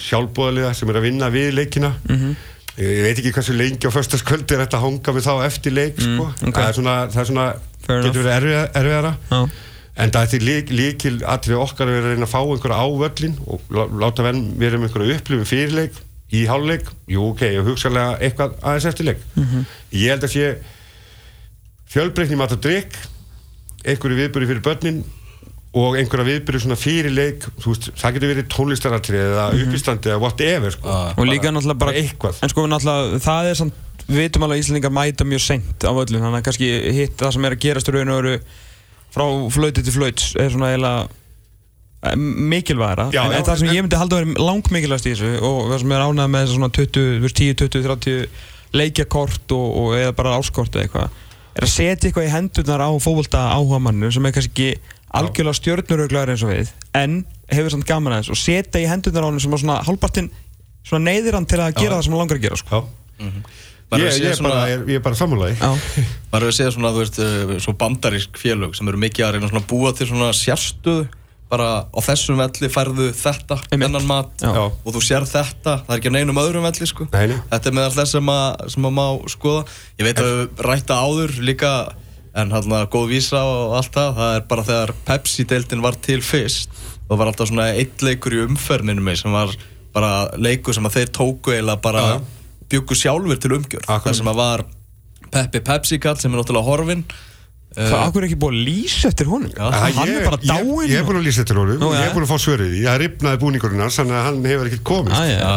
[0.04, 2.32] sjálfbóðaliða sem er að vinna við leikina Mhm.
[2.78, 5.72] ég, ég veit ekki hversu lengi á föstaskvöldi er þetta að hanga við þá eftir
[5.76, 6.24] leik sko.
[6.48, 6.54] ok.
[6.56, 7.46] það er svona, það er svona
[7.84, 9.40] getur verið erfið, erfiðara Já.
[10.02, 12.86] en það er lík, líkil atrið okkar að vera að reyna að fá einhverja á
[13.04, 15.92] völlin og lá- láta með einhverja upplifum fyrirleik
[16.34, 19.66] í hálfleik, jú ok, og hugsaðlega eitthvað aðeins eftir leik Mhm.
[19.92, 20.46] ég held að sé
[21.94, 22.96] fjölbreytni mat og drikk
[23.84, 25.02] einhverju viðbyrði fyrir börnin
[25.74, 29.64] og einhverja viðbyrði svona fyrir leik þú veist, það getur verið tónlistaratrið eða Mhm.
[29.68, 30.88] uppistandi eða whatever sko.
[30.88, 31.14] Ah.
[31.18, 33.74] og líka náttúrulega bara eitthvað en sko náttúrulega það er samt
[34.08, 37.32] við vitum alveg að Íslandingar mæta mjög seint á völlum þannig að kannski hitt það
[37.32, 37.88] sem er að gerast
[39.14, 41.08] frá flöyti til flöyts er svona eiginlega
[42.16, 45.14] mikilvægara Já, en, já, en það sem en- ég myndi halda að vera langmikilvægast í
[45.14, 48.26] þessu og það sem er ánægð með svona 20, þú veist, 10, 20, 30
[48.74, 51.20] leikjakort og, og eða bara áskort eða eitthvað
[51.54, 55.58] er að setja eitthvað í hendurnar á fókvölda áhuga mannu sem er kannski ekki algjörlega
[55.60, 57.20] stjörnuröglar eins og við en
[57.54, 60.32] hefur samt gaman aðeins og setja í hendurnar á hann sem á svona hálfpartinn
[60.84, 62.80] svona neyðir hann til að gera það sem hann langar að gera sko.
[63.22, 63.30] Já.
[63.94, 65.14] Maður ég, ég, er bara, svona- ég, ég er bara
[65.54, 65.70] Já.
[66.32, 69.50] maður hefur séð svona, þú veist, uh, svo bandarísk félög sem eru mikið að reyna
[69.52, 71.06] svona að búa til svona sérstöðu
[71.54, 74.62] bara á þessum velli færðu þetta, þennan mat Já.
[74.68, 77.08] Og þú sér þetta, það er ekki á neinum öðrum velli sko.
[77.14, 77.36] Nei, nei.
[77.52, 79.66] þetta er meðal þess sem að, sem að má skoða
[80.00, 81.74] ég veit að við rætta áður líka
[82.34, 86.20] en hann að góð vísa og allt það það er bara þegar Pepsi-deildin var til
[86.24, 86.72] fyrst
[87.08, 89.52] og var alltaf svona eitt leikur í umferðinu mig sem var
[89.94, 92.06] bara leikur sem að þeir tóku eiginlega bara
[92.72, 94.02] byggu sjálfur til Akkurat.
[94.08, 94.64] þar sem að var
[95.34, 97.04] Peppi Pepsi kall sem er náttúrulega horfin
[97.74, 99.50] Það akkur er ekki búið að lýsa eftir honum?
[99.50, 99.64] Já.
[99.74, 100.90] Hann ég, er bara ég, dáinn.
[100.90, 101.80] ég er búin að lýsa þetta honum.
[101.82, 102.04] Og ég ja.
[102.06, 105.16] er búin að fá svörið ég ripnaði búningurinn hans þannig að hann hefur ekkert komist.
[105.18, 105.40] Æ, já.
[105.42, 105.52] Já.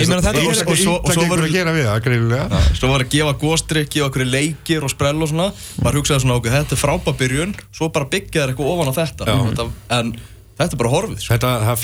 [0.00, 2.00] Ég meina þetta Og er svo- og svo- það gengur var- að gera við það
[2.08, 2.62] greinilega.
[2.78, 5.52] Svo var að gefa góstrykki og okkur leikir og sprell og svona.
[5.84, 7.54] Maður hugsaði svona okkur, þetta er frábæð byrjun.
[7.72, 9.24] Svo bara byggja þær eitthvað ofan á þetta.
[9.28, 10.12] Þetta, en
[10.58, 11.34] þetta er bara horfið sko.
[11.34, 11.78] þetta það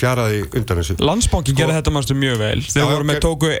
[0.00, 0.96] fjaraði, undan þessu.
[0.98, 2.60] Landsbanki gerði þetta mannstu mjög vel.
[2.64, 3.52] Þeir voru með tóku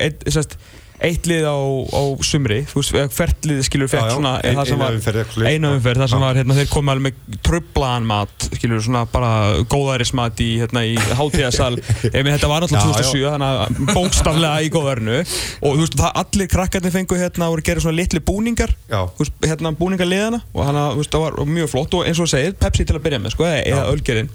[1.04, 6.02] eitt, lið á, á sumri Þú veist, hvert lið skilur fekk svona það eina umferð,
[6.02, 9.32] það sem var hérna, þeir komið alveg með trublaðan mat skilur svona bara
[9.70, 11.72] góðærismat í, hérna, í hátíðasal.
[12.10, 12.76] Ef þetta var já.
[12.76, 17.64] 2007 þannig að bókstaflega í góðverðinu og þú veist, það allir krakkarnir fengu hérna voru
[17.64, 19.04] að gera svona litli búningar Já.
[19.16, 20.42] þú veist, hérna búningarliðana.
[20.54, 21.96] Og þannig að þú veist, það var mjög flott.
[21.96, 24.32] Og eins og þú segir, Pepsi til að byrja með sko, eða ölgerinn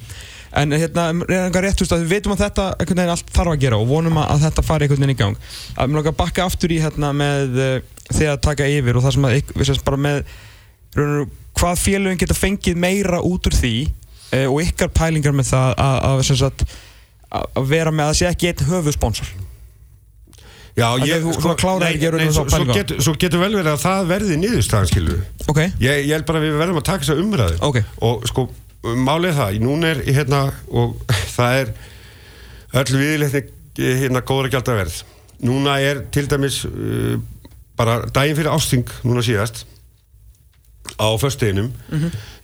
[0.61, 3.61] en hérna, einhver rétt, veist, að við veitum að þetta einhvern veginn allt þarf að
[3.65, 5.37] gera og vonum að, þetta fari einhvern veginn í gang.
[5.75, 7.77] Að mér langar að bakka aftur í hérna með uh,
[8.11, 10.21] því að taka yfir og það sem að við sést bara með
[10.95, 15.35] raun og veru, hvað félögin geta fengið meira út úr því uh, og ykkar pælingar
[15.35, 16.67] með það að, að, sagt,
[17.29, 19.33] að að vera með að það sé ekki einn höfuðsponsor.
[20.75, 24.09] Já, ég, þú- kláraðir nei, nei, svo, svo, getur, svo getur vel verið að það
[24.09, 27.59] verði niðurstaðan skilur ok, ég, ég held bara að við verðum að taka þessa umræðu.
[27.63, 27.77] Ok.
[28.03, 28.43] og sko,
[29.05, 30.95] málið það núna er hérna og
[31.37, 31.73] það er
[32.81, 35.01] öll viðleikni hérna góðra gjaldaverð.
[35.45, 37.15] Núna er til dæmis uh,
[37.75, 39.65] bara daginn fyrir ásting núna síðast
[40.95, 41.73] á föstudeginum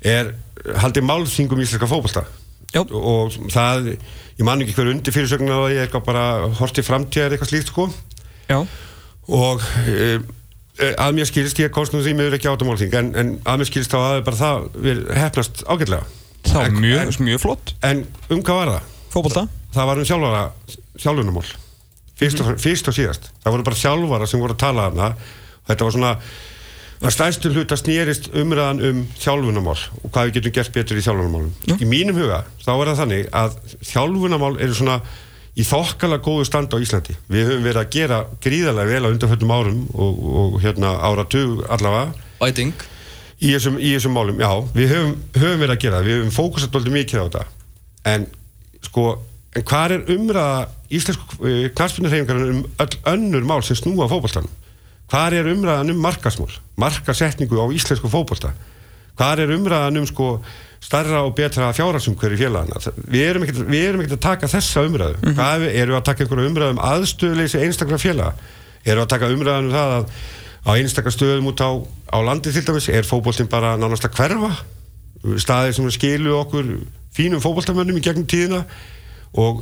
[0.01, 0.34] er
[0.82, 2.25] haldið málþingum íslenska fótbolta.
[2.71, 2.86] Já.
[2.88, 3.97] og það
[4.39, 6.23] ég man ekki hver undir fyrirsögnu að ég eitthvað bara
[6.56, 7.89] horti framtíðar eitthvað slíkt sko.
[8.47, 8.62] Já.
[9.27, 10.21] Og e,
[10.95, 13.91] að mér skilst, ég komst nú því miður ekki átamálþing en, en að mér skilst
[13.91, 17.75] þá að bara það við hefnast ágætlega það var mjög, mjög flott.
[17.88, 18.93] en um hvað var það?
[19.12, 19.47] fótbolta?
[19.71, 20.45] Það var um sjálfara
[20.99, 21.49] sjálfunumál
[22.21, 23.30] fyrst, og, fyrst og síðast.
[23.43, 25.12] Það voru bara sjálfara sem voru að tala hana
[25.69, 26.13] þetta var svona
[27.01, 31.80] að stæðstu hluta snýrist umræðan um þjálfunamál og hvað við getum gert betur í þjálfunamálum
[31.82, 33.58] í mínum huga þá er það þannig að
[33.89, 34.99] þjálfunamál eru svona
[35.58, 37.17] í þokkala góðu stand á Íslandi.
[37.27, 42.13] Við höfum verið að gera gríðarlega vel á undanfjöldum árum og, og hérna áratug allavega.
[42.39, 42.86] Bæting
[43.41, 46.34] í þessum, í þessum málum, já, við höfum, höfum verið að gera það, við höfum
[46.36, 47.43] fókusat doldið mikið á þetta.
[48.12, 48.27] En
[48.86, 49.06] sko
[49.51, 50.58] en hvað er umræða
[50.91, 54.51] íslensku uh, knarspinarhefingarinn um öll önnur mál sem snúa fótboltanum?
[55.12, 58.54] Hvað er umræðan um markasmól markasetningu á íslensku fótbolta?
[59.19, 60.30] Hvað er umræðan um sko
[60.82, 65.17] starra og betra fjárhagsumhverju félagana við erum ekkert við erum ekkert að taka þessa umræðu.
[65.19, 65.36] Mm -hmm.
[65.38, 68.34] hvað er, erum við að taka einhverju umræðu um aðstöðleysi einstaklega félaga?
[68.86, 70.06] Erum við að taka umræðan um það að
[70.65, 71.71] á einstaklega stöðum út á,
[72.12, 74.52] á landi til dæmis er fótboltinn bara nánast að hverfa?
[75.41, 76.74] Staðir sem skilu okkur
[77.15, 78.63] fínum fótboltamönnum í gegnum tíðina
[79.38, 79.62] og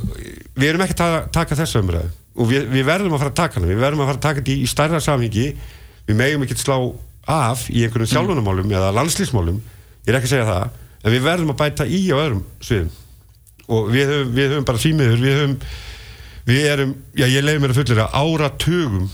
[0.56, 2.10] við erum ekki að taka þessa umræðu.
[2.40, 3.68] Og við, við verðum að fara að taka hana.
[3.70, 5.46] Við verðum að fara að taka þetta í, í stærra samhengi.
[6.08, 6.76] Við megum ekki að slá
[7.30, 10.78] af í einhverjum sjálfunamálum eða landslýsmálum ég er ekki að segja það.
[11.00, 12.90] En við verðum að bæta í á öðrum sviðum.
[13.70, 15.56] Og við höfum, við höfum bara þýmiður við höfum
[16.50, 19.10] við erum, já ég leiði mér að fullera áratugum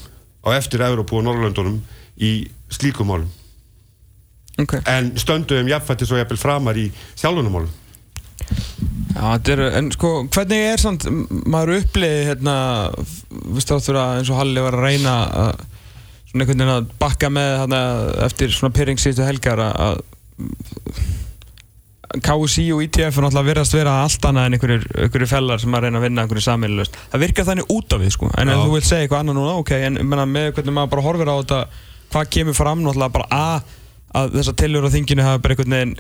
[0.46, 1.80] á eftir Európu og Norrlöndunum
[2.22, 3.32] í slíkum málum.
[4.56, 4.78] Ok.
[4.88, 6.86] En stöndum jafnfættis og jafnvel framar í
[7.18, 7.74] sjálfunamálum
[9.16, 11.06] Já, er, en sko, hvernig er samt,
[11.48, 12.56] maður uppliði hérna,
[13.30, 15.62] viðst áttur að eins og Halli var að reyna að
[16.26, 17.80] svona einhvern veginn að bakka með hérna
[18.26, 20.02] eftir svona pyrring síðustu helgar að
[22.24, 26.00] KSI og ITF er náttúrulega verðast vera allt annað en einhverjir, fellar sem að reyna
[26.00, 26.98] að vinna einhverju sammeilust.
[27.12, 29.54] Það virkar þannig út af við sko, en ef þú vilt segja eitthvað annað núna,
[29.62, 31.62] ok, en ég meina, með hvernig maður bara horfir á þetta,
[32.14, 33.72] hvað kemur fram náttúrulega bara að,
[34.20, 35.96] að þessar tillur á þinginu hafa bara einhvern veginn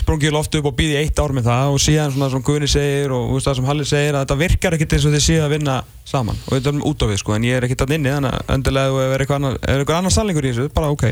[0.00, 3.12] sprungið loftu upp og býði eitt ár með það og síðan svona sem Guðni segir
[3.12, 5.74] og það sem Halli segir að þetta virkar ekkert eins og þið séu að vinna
[6.08, 6.40] saman.
[6.46, 8.54] Og þetta er út af við sko en ég er ekkert að inni þannig að
[8.56, 11.04] endilega ef það er eitthvað annar, annar sannleikur í þessu, bara ok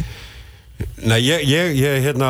[0.78, 2.28] Nei, ég, ég, ég, hérna,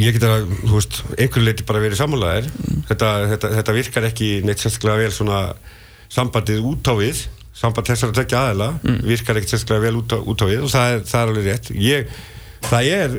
[0.00, 2.46] ég get að, þú veist, einhverju leiti bara verið sammálaðir.
[2.88, 5.40] Þetta, þetta, þetta virkar ekki neitt sérstaklega vel svona
[6.12, 7.22] sambandið út á við,
[7.56, 8.70] samband þessar að tekja aðela,
[9.04, 11.48] virkar ekki sérstaklega vel út á, út á við og það er, það er alveg
[11.50, 11.70] rétt.
[11.84, 12.16] Ég,
[12.66, 13.16] það er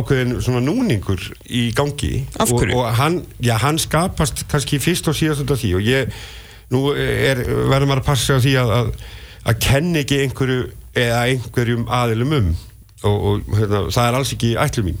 [0.00, 2.12] ákveðin svona núningur í gangi.
[2.36, 2.76] Af hverju?
[2.76, 6.20] Og, og hann, já, hann skapast kannski fyrst og síðast af því og ég,
[6.72, 8.92] nú er, verður maður að passa á því að, að,
[9.52, 10.60] að kenni ekki einhverju
[10.92, 12.52] eða einhverjum aðilum um
[13.02, 15.00] og, og hérna, það er alls ekki ætlu mín.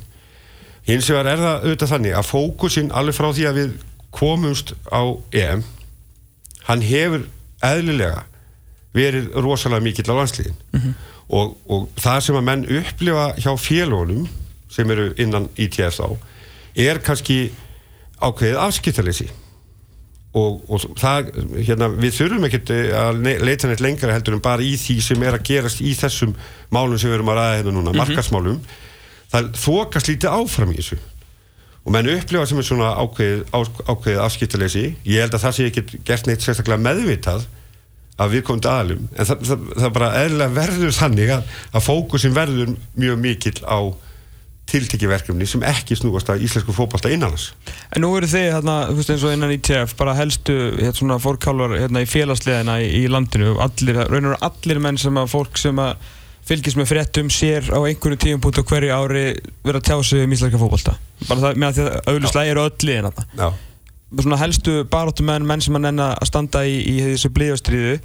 [0.88, 3.72] Hins vegar er það auðvitað þannig að fókusin alveg frá því að við
[4.12, 5.62] komumst á EM
[6.66, 7.26] hann hefur
[7.64, 8.24] eðlilega
[8.92, 10.58] verið rosalega mikill á landsliðin.
[11.32, 14.26] Og, og það sem að menn upplifa hjá félagunum
[14.72, 16.18] sem eru innan ITF þá
[16.82, 17.52] er kannski
[18.20, 19.28] ákveðið afskiptaleysi
[20.32, 24.64] og, og það, hérna, við þurfum ekkert að ne- leita neitt lengra heldur en bara
[24.64, 26.32] í því sem er að gerast í þessum
[26.72, 28.60] málum sem við erum að ræða hérna núna, markasmálum
[29.32, 30.98] það þokast lítið áfram í þessu.
[31.82, 33.58] Og menn upplifa sem er svona ákveðið, á,
[33.90, 34.84] ákveðið afskiptaleysi.
[35.08, 37.46] Ég held að það sé ekki gert neitt sérstaklega meðvitað
[38.20, 42.74] af viðkomandi aðalum en það, það, það bara eðlilega verður þannig að, að fókusin verður
[43.00, 43.78] mjög mikill á
[44.72, 47.50] tiltekki verkefni sem ekki snúast að íslensku fótbolta innanlands
[47.92, 51.18] En nú eru þið hérna, þú veist eins og innan ITF bara helstu hérna, svona
[51.20, 53.52] fórkálar hérna, í félagsliðina í, í landinu.
[53.60, 56.06] Allir, raun og allir menn sem að fólk sem að
[56.48, 59.26] fylgist með fréttum sér á einhverju tíum á hverju ári
[59.62, 60.96] vera að tjá sig um íslenska fótbolta.
[61.28, 63.26] Bara það með að því að auðvitað eru öll liðin þarna.
[63.38, 63.48] Já.
[64.22, 67.98] svona helstu baróttu menn, sem að nenn að standa í, í þessu blíðastriðu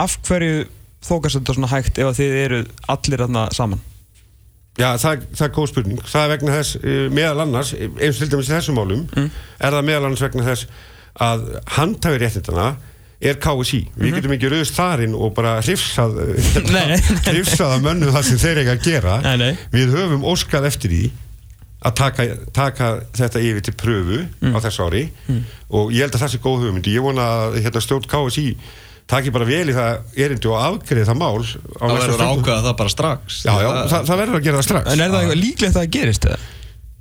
[0.00, 0.66] af hverju
[1.04, 3.80] þókast þetta svona hægt ef að þið eru allir þarna saman
[4.78, 6.04] Já, það, það er góð spurning.
[6.06, 9.02] Það er vegna þess, eh, meðal annars, eins og til dæmis í þessum málum,
[9.60, 10.66] er það meðal annars vegna þess
[11.20, 11.42] að
[11.76, 12.68] handhafi réttindana
[13.20, 13.80] er KSI.
[14.00, 16.14] Við getum ekki rauðist þarinn og bara hrifsað,
[17.26, 19.16] hrifsað að mönnu það sem þeir eiga að gera.
[19.26, 19.50] Nei, nei.
[19.74, 21.02] Við höfum óskað eftir því
[21.80, 22.24] að taka,
[22.56, 25.02] taka þetta yfir til pröfu á þessu ári
[25.72, 26.94] og ég held að það sé góð hugmyndi.
[26.96, 28.46] Ég vona að hérna, stjórn KSI
[29.10, 32.30] taki bara vel í það erindi og afgriði það mál á Það verður fundum.
[32.40, 34.90] ákvæða það bara strax Já, já, það, það verður að gera það strax.
[34.94, 36.40] En er það líklegt að það gerist eða?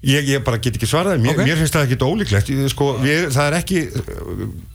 [0.10, 1.42] Ég, ég bara get ekki svarað, mér, Ok.
[1.44, 3.80] mér finnst það ekki ólíklegt, sko, við, það er ekki,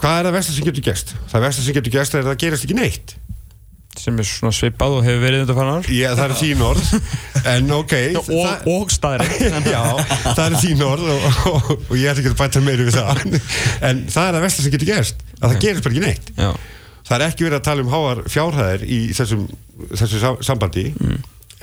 [0.02, 1.14] hvað er það versta sem getur gerst?
[1.32, 3.14] Það versta sem getur gerst er að það gerist ekki neitt.
[3.94, 6.88] sem er svona svipað og hefur verið þetta fann ár Ég, það er þín orð,
[7.54, 7.92] en ok.
[8.18, 9.82] og, það, og staðri já,
[10.34, 13.20] það er þín orð og, og, og ég ætla ekki að bæta meiri við það.
[13.86, 16.32] En það er það versta sem getur gerst, að það gerist bara ekki neitt.
[16.36, 16.50] Já.
[17.04, 19.42] Það er ekki verið að tala um háar fjárhæðir í þessum,
[19.92, 20.86] þessu sa- sambandi.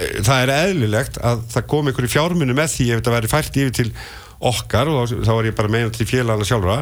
[0.01, 3.73] Það er eðlilegt að það kom einhverju fjármunu með því ef þetta væri fært yfir
[3.79, 3.87] til
[4.41, 6.77] okkar og þá, þá var ég bara meina til félagana sjálfra.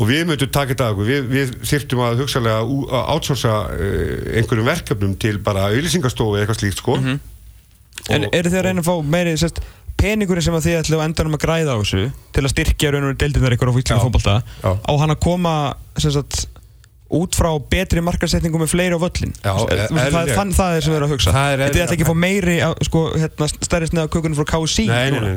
[0.00, 2.62] Og við mötum taka þetta að okkur, við, við þyrftum að hugsalega
[3.12, 6.96] outsourca uh, einhverjum verkefnum til bara auðlýsingastofu eða eitthvað slíkt sko.
[8.10, 9.60] En Og- eru þið að reyna að fá meiri sérst,
[10.00, 12.00] peningurinn sem að þið ætlu að endanum að græða á þessu
[12.34, 14.70] til að styrkja raun og deildinnar ykkur á fótbolta Já.
[14.74, 15.52] á hann að koma
[16.00, 16.46] sérst,
[17.12, 20.36] út frá betri markasetningu með fleiri á völlin Já, veist, það, eðlilega.
[20.38, 21.34] þann, það er sem við erum að hugsa.
[21.36, 22.56] Það er ekki að fá meiri
[22.88, 24.48] sko, hérna, stærri snið á kökunum frá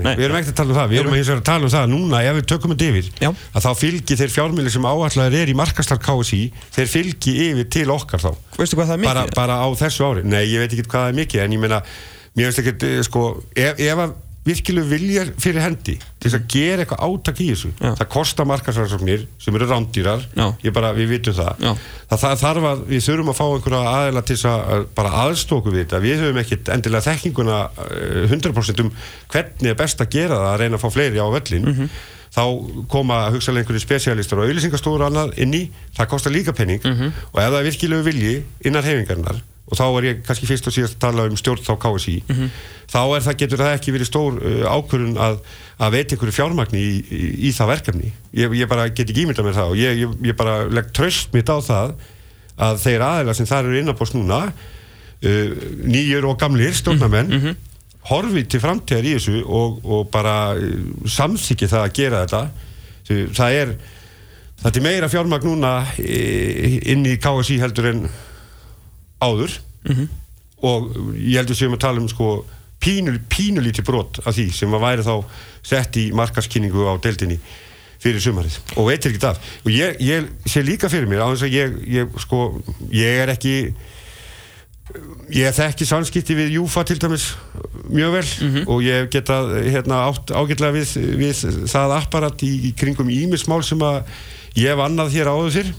[0.05, 0.93] nei, við erum ekkert að tala um það.
[0.93, 3.29] Við erum vegar að tala um það núna ef við tökum þetta yfir Já.
[3.31, 6.41] að þá fylgi þeir fjármjöli sem áallar er í markastar KSI
[6.75, 8.31] þeir fylgi yfir til okkar þá.
[8.55, 10.25] Er bara, bara á þessu ári.
[10.27, 11.81] Nei, ég veit ekki hvað það er mikið en ég meina,
[12.35, 16.83] mér veist ekki sko, ef, ef að virkilega viljar fyrir hendi til þess að gera
[16.85, 17.71] eitthvað átak í þessu.
[17.81, 17.91] Já.
[17.97, 20.25] það kostar markasrannsóknir sem eru rándýrar.
[20.75, 21.63] Bara, við vitum það.
[22.09, 25.73] Það, það þarf að, við þurfum að fá einhverja aðeila til þess að bara aðstóku
[25.73, 26.01] við þetta.
[26.05, 27.57] Við höfum ekkit endilega þekkinguna
[27.89, 28.91] eh, 100% um
[29.33, 31.89] hvernig er best að gera það að reyna að fá fleiri á völlin Mhm.
[32.35, 32.43] þá
[32.91, 35.61] koma hugsalega einhverju spesialistar og auðlýsingastóður annað inn í.
[35.95, 37.13] Það kostar líka penning Mhm.
[37.33, 40.73] og ef það er virkilega vilji innan hefingarnar og þá er ég kannski fyrst og
[40.75, 42.49] síðast að tala um stjórn þá KSI Mhm.
[42.91, 45.39] þá er það, getur það ekki verið stór uh, ákvörun að,
[45.81, 49.47] að veita einhverju fjármagni í, í, í það verkefni ég, ég bara get ekki ímyndað
[49.49, 51.95] mér það og ég, ég, ég bara legg tröst mitt á það
[52.55, 55.55] að þeir aðeila sem þar eru innanbúst núna uh,
[55.89, 57.55] nýjur og gamlir stjórnamenn Mhm.
[58.05, 62.43] horfi til framtíðar í þessu og, og bara uh, samþykki það að gera þetta
[63.33, 63.73] það er
[64.61, 68.05] það er meira fjármagn núna eh, inn í KSI heldur en
[69.23, 69.57] áður.
[70.65, 72.45] Og ég heldur sem að tala um sko
[72.81, 75.15] pínul, pínulíti brot af því sem að væri þá
[75.65, 77.39] sett í markaskynningu á deildinni
[78.01, 78.59] fyrir sumarið.
[78.77, 79.41] Og veitir ekki af.
[79.65, 82.47] Og ég, ég sé líka fyrir mér á þess að ég, ég sko
[82.93, 83.55] ég er ekki
[85.33, 87.31] ég þekki samskipti við Júfa til dæmis
[87.89, 88.27] mjög vel.
[88.69, 94.03] Og ég geta hérna, ágætlega við, við það apparat í, í kringum ímismál sem að
[94.59, 95.73] ég hef annað hér áður fyrr.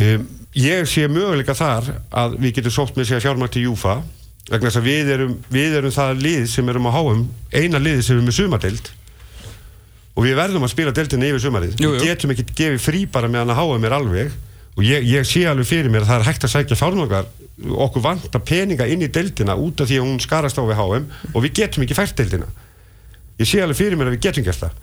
[0.00, 0.26] Um,
[0.58, 4.00] ég sé möguleika þar að við getum sótt með sér fjármægt til Júfa
[4.50, 8.00] vegna þess að við erum, við erum það lið sem erum að háum eina lið
[8.06, 8.90] sem er með sumadeild
[10.16, 11.76] og við verðum að spila deildinni yfir sumarið.
[11.78, 11.98] Jú, jú.
[12.00, 14.34] við getum ekki gefið frí bara meðan að háum er alveg.
[14.76, 17.30] Og ég, ég sé alveg fyrir mér að það er hægt að sækja fjármægar
[17.86, 21.08] okkur vantar peninga inn í deildina út af því að hún skarast á við háum
[21.32, 22.48] og við getum ekki fært deildina.
[23.40, 24.78] Ég sé alveg fyrir mér að við getum gert það.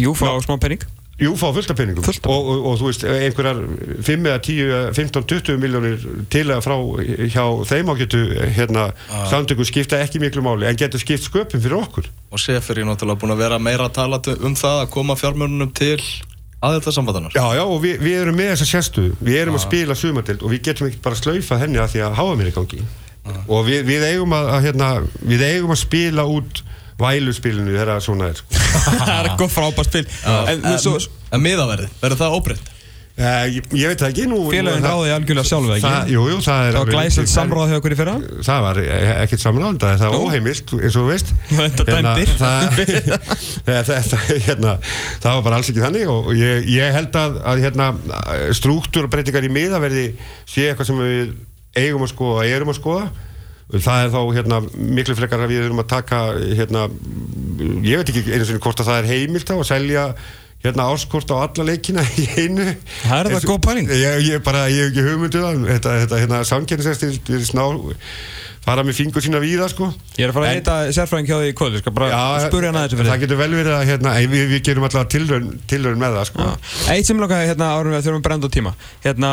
[0.00, 0.86] Jú, fá smá penning
[1.22, 2.06] Jú, fá fullt af peningum.
[2.06, 2.32] Fullt af.
[2.32, 3.60] og, og, og þú veist, einhverjar
[4.08, 6.76] 5 eða 10, eða 15, 20 miljónir til að frá
[7.30, 8.24] hjá þeim á getu
[8.56, 8.88] hérna,
[9.30, 12.10] samtöku skipta ekki miklu máli en getur skipt sköpum fyrir okkur.
[12.32, 15.72] Og Sefir er náttúrulega búin að vera meira að tala um það að koma fjármjörnunum
[15.76, 16.00] til
[16.62, 19.96] aðeins sambandanar Já, já, og við, við erum með þessa sérstuðu við erum að spila
[19.98, 22.82] sumadild og við getum ekki bara slaufa henni að því að háa mér í gangi
[23.46, 24.92] og við, við eigum að, að hérna,
[25.32, 26.62] við eigum að spila út
[27.02, 28.61] væluspilinu þegar svona er sko.
[28.72, 30.06] Það er góð frábært spil
[30.52, 30.98] En svo
[31.32, 32.68] En miðaverði, verður það óbreytt?
[33.12, 36.22] Eh, ég, ég veit það ekki nú félagin það- ráði algjörlega sjálfu það, ekki Jú,
[36.30, 38.14] jú, það er Það var alveg- glæsilegt samráð hjá okkur í fyrra?
[38.46, 38.78] Það var
[39.24, 41.32] ekkert samráð, það það var óheimilt, eins og þú veist.
[41.50, 42.32] Þetta dæmdir.
[42.40, 42.80] það,
[43.92, 44.72] þetta, hérna,
[45.20, 47.90] það var bara alls ekki þannig og ég, ég held að, að hérna,
[48.56, 50.06] struktúrbreytingar í miðaverði
[50.48, 51.36] sé eitthvað sem við
[51.84, 53.04] eigum að skoða, erum að skoða
[53.72, 56.18] það er þá hérna, miklu frekar að við erum að taka
[56.58, 56.86] hérna,
[57.86, 60.04] ég veit ekki einu sinni hvort að það er heimilt þá að selja
[60.62, 62.68] hérna áskort á alla leikina í einu
[63.02, 63.88] Það er það En- góð pæling.
[63.98, 67.64] ég, ég bara, ég hef ekki hugmyndu það þetta, þetta hérna, samkynnsestir við sná
[68.62, 69.88] fara með fingur sína víða sko.
[70.16, 72.78] Ég er að fara að heita sérfræðing hjá því í kvöld skal bara spurja hann
[72.78, 76.18] aðeins fyrir það getur vel verið að hérna, við, við gerum alltaf tilraun, tilraun með
[76.18, 76.46] það sko.
[76.94, 78.74] Eitt sem langaði hérna árum við að þurfum að brenda tíma.
[79.02, 79.32] Hérna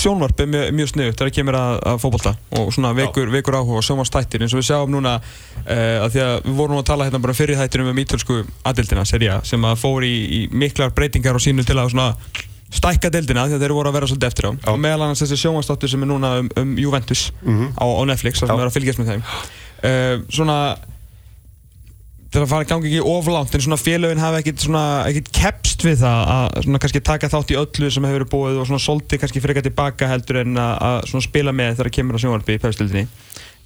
[0.00, 3.82] sjónvarp er mjög, mjög sniðut þegar kemur að, að fótbolta og svona vekur, vekur áhuga
[3.82, 7.08] og sjónvarstættir eins og við sjáum núna uh, að því að við vorum að tala
[7.08, 11.36] hérna bara fyrir þættinum um ítölsku aðildina seria sem að fór í, í miklar breytingar
[11.36, 12.12] og sínu til að svona
[12.74, 14.52] stækka deildina að þeir voru að vera svolítið eftir á.
[14.72, 17.28] Og meðal annars þessi sjónvarstáttur sem er núna um, um Juventus
[17.80, 19.26] á, á Netflix þar sem við erum að fylgjast með þeim.
[19.78, 20.58] Uh, svona
[22.28, 26.32] fara að ganga ekki oflánt en svona félögin hafa ekkit svona ekkit kepst við það
[26.34, 29.40] að svona kannski taka þátt í öllu sem hefur verið búið og svona solti kannski
[29.40, 33.06] frekar tilbaka heldur en að, að svona spila með þegar kemur á sjónvarpi í pæðstildinni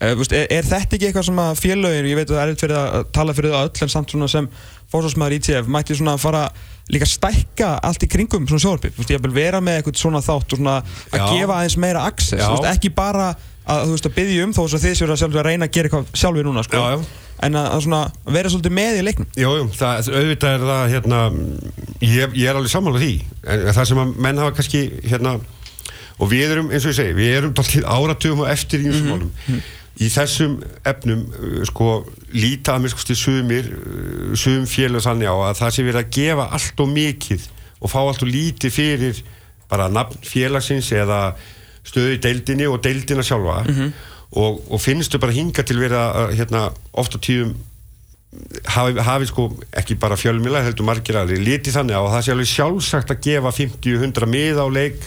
[0.02, 2.66] uh, er, er þetta ekki eitthvað sem að félögin ég veit að það er erfitt
[2.66, 4.50] fyrir að tala fyrir það öll en samt svona sem
[4.92, 6.46] fórsvarsmaður ITF mætti svona fara
[6.92, 10.60] líka stækka allt í kringum svona veist, ég vil vera með eitthvað svona þátt og
[10.60, 11.26] svona að Já.
[11.30, 13.32] gefa aðeins meira access, veist, ekki bara
[13.62, 15.76] að þú veist að byggja um þó þess að þið séu að að reyna að
[15.76, 16.80] gera eitthvað sjálfur núna sko.
[16.82, 17.28] Já, já.
[17.46, 18.00] en að, að svona
[18.36, 21.20] vera svolítið með í leiknum Jú, jú, það, auðvitað er það hérna,
[22.02, 23.12] ég, ég er alveg sammála því
[23.54, 25.36] en það sem að menn hafa kannski hérna,
[26.18, 27.54] og við erum, eins og ég segi við erum
[27.86, 29.62] áratugum og eftir í þessum málum
[30.00, 30.56] í þessum
[30.88, 31.88] efnum uh, sko,
[32.32, 36.14] líta að mér sko sumir, uh, sum félag þannig á að það sé verið að
[36.18, 37.48] gefa allt og mikið
[37.82, 39.24] og fá allt og lítið fyrir
[39.72, 41.34] bara nafn félagsins eða
[41.82, 43.64] stöðu í deildinni og deildina sjálfa.
[44.38, 46.60] Og, og finnstu bara hinga til vera að, hérna,
[46.96, 47.56] oft á tíðum
[48.64, 52.32] hafi, hafi sko ekki bara fjölmila heldur margir aðri liti þannig á að það sé
[52.32, 55.04] alveg sjálfsagt að gefa 50-100 mið á leik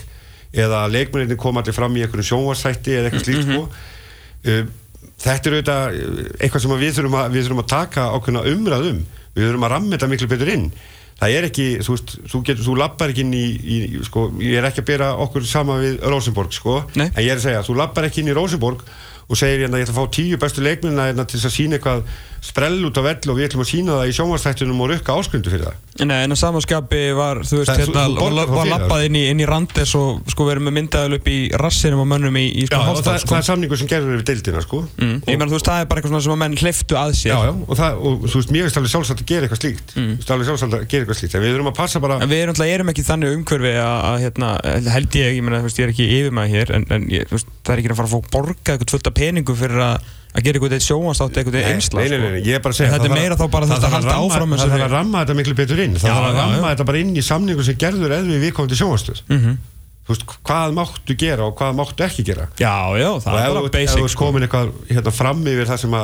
[0.56, 3.64] eða leikmenninni koma allir fram í einhverjum sjónvarsætti eða eitthvað slíkt sko.
[3.66, 3.95] uh,
[4.44, 9.00] þetta er auðvitað uh, eitthvað sem við þurfum að, við þurfum að taka ákveðna umræðum
[9.36, 10.68] við þurfum að ramma þetta miklu betur inn.
[11.16, 14.58] Það er ekki, þú veist, þú, getur, þú lappar ekki inn í, í, sko, ég
[14.60, 16.82] er ekki að bera okkur sama við Rosenborg, sko.
[16.92, 17.06] Nei.
[17.08, 18.84] en ég er að segja, þú lappar ekki inn í Rosenborg
[19.26, 22.04] og segir hérna, ég ætla að fá tíu bestu leikmennina hérna, til að sína eitthvað
[22.46, 25.52] sprell út á vell og við ætlum að sína það í sjónvarsþættunum og rukka áskundu
[25.52, 29.40] fyrir það Nei, en að samanskapi var, þú veist, hérna, var, lappað inn í, inn
[29.40, 32.76] í randes og sko verið með myndaðal upp í rassinum og mönnum í, í sko
[32.76, 33.30] Já, og hálfstað, það, sko.
[33.32, 34.78] það er samningur sem gerður yfir deildina sko.
[35.00, 35.16] Mm.
[35.24, 37.30] Ég meina, þú veist, það er bara eitthvað sem að menn hleyftu að sér.
[37.32, 39.88] já, já, og, það, og þú veist, mér veist alveg sjálfsagt að gera eitthvað slíkt
[39.96, 40.12] mm.
[40.36, 42.56] alveg sjálfsagt að gera eitthvað slíkt en við þurfum að passa bara En við erum,
[42.66, 44.48] erum ekki þannig umhverfi að, að hérna,
[44.92, 45.86] held ég, ég meina, þú veist, ég
[50.36, 52.74] að gera eitthvað eitt sjónvarstátt eitthvað eitt einsla, nei, nei, nei, nei, ég er bara
[52.74, 55.22] að segja þetta er meira þá bara þetta að halda áfram það þarf að ramma
[55.24, 55.94] þetta miklu betur inn.
[55.96, 58.78] Það þarf að ramma þetta bara inn í samningu sem gerður eða við komum til
[58.82, 59.56] sjónvarstöð Mhm.
[60.06, 62.44] þú veist, hvað máttu gera og hvað máttu ekki gera.
[62.60, 65.12] Já, já, það og er ef bara þú- ef basic, þú ert komin eitthvað hérna,
[65.12, 65.94] fram yfir það sem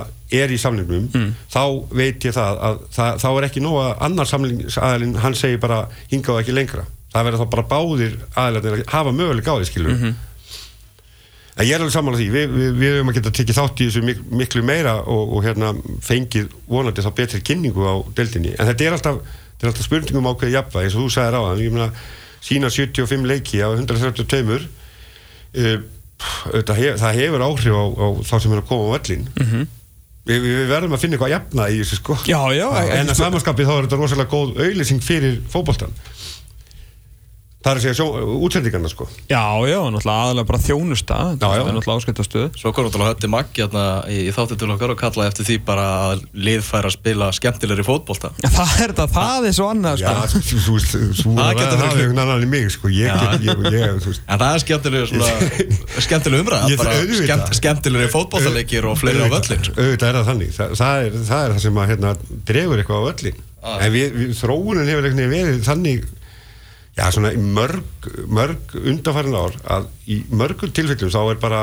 [0.40, 1.34] er í samningnum Mm.
[1.52, 1.62] þá
[1.92, 2.78] veit ég það að
[3.22, 6.84] þá er ekki nóg að annar samningsaðalinn hann segir bara hingað ekki lengra.
[7.14, 10.14] Það verður þá bara báðir aðalarnir að hafa möguleik á því skilur Mhm.
[11.56, 12.26] En ég er alveg sammála því.
[12.32, 15.44] Við, við, við höfum að geta tekið þátt í þessu mik miklu meira og, og
[15.44, 15.72] hérna
[16.06, 18.54] fengið vonandi þá betri kynningu á deildinni.
[18.58, 19.18] En þetta er alltaf,
[19.52, 21.90] þetta er alltaf spurningum ákveði jafnvæg eins og þú sagðir á það ég meina
[22.42, 25.76] sína 75 leiki á 132 uh,
[26.74, 29.62] hef, það hefur áhrif á, á þá sem er að koma á völlin Mhm.
[30.26, 32.16] við, við við verðum að finna eitthvað jafna í þessu sko.
[32.30, 33.16] Já, já, en að spurning.
[33.20, 35.94] samanskapi þá er þetta rosalega góð auðlýsing fyrir fótboltan
[37.62, 38.06] það er að segja sjó,
[38.46, 41.46] útsendingarna sko Já, já, náttúrulega aðalega bara þjónusta Já, já.
[41.46, 44.94] Það er náttúrulega áskiptastöð Svo kom náttúrulega hötti Maggi hérna í, í þáttu til okkar
[44.94, 48.32] og kallaði eftir því bara að lið færa að spila skemmtilegri fótbolta.
[48.42, 50.42] Það er þetta, það er svo annað Já, sko.
[50.48, 53.36] þú þú veist, þú Það getur verið einhvern annan í mig sko, ég, Já.
[53.46, 55.30] ég, ég, þú En það er skemmtileg, svona,
[56.08, 57.22] skemmtileg umræða, Ég- bara auðvitað.
[57.28, 59.62] skemmt, skemmtilegri fótboltaleikir og fleiri á völlin.
[59.68, 59.76] sko.
[59.78, 62.14] auðvitað er það þannig það, það, er, það er það sem að hérna,
[62.50, 63.78] dregur eitthvað á völlin Ah.
[63.86, 63.92] en
[64.34, 66.06] þróunin hefur verið þannig
[66.98, 71.62] já svona í mörg mörg undanfærin ár að í mörgum tilfellum þá er bara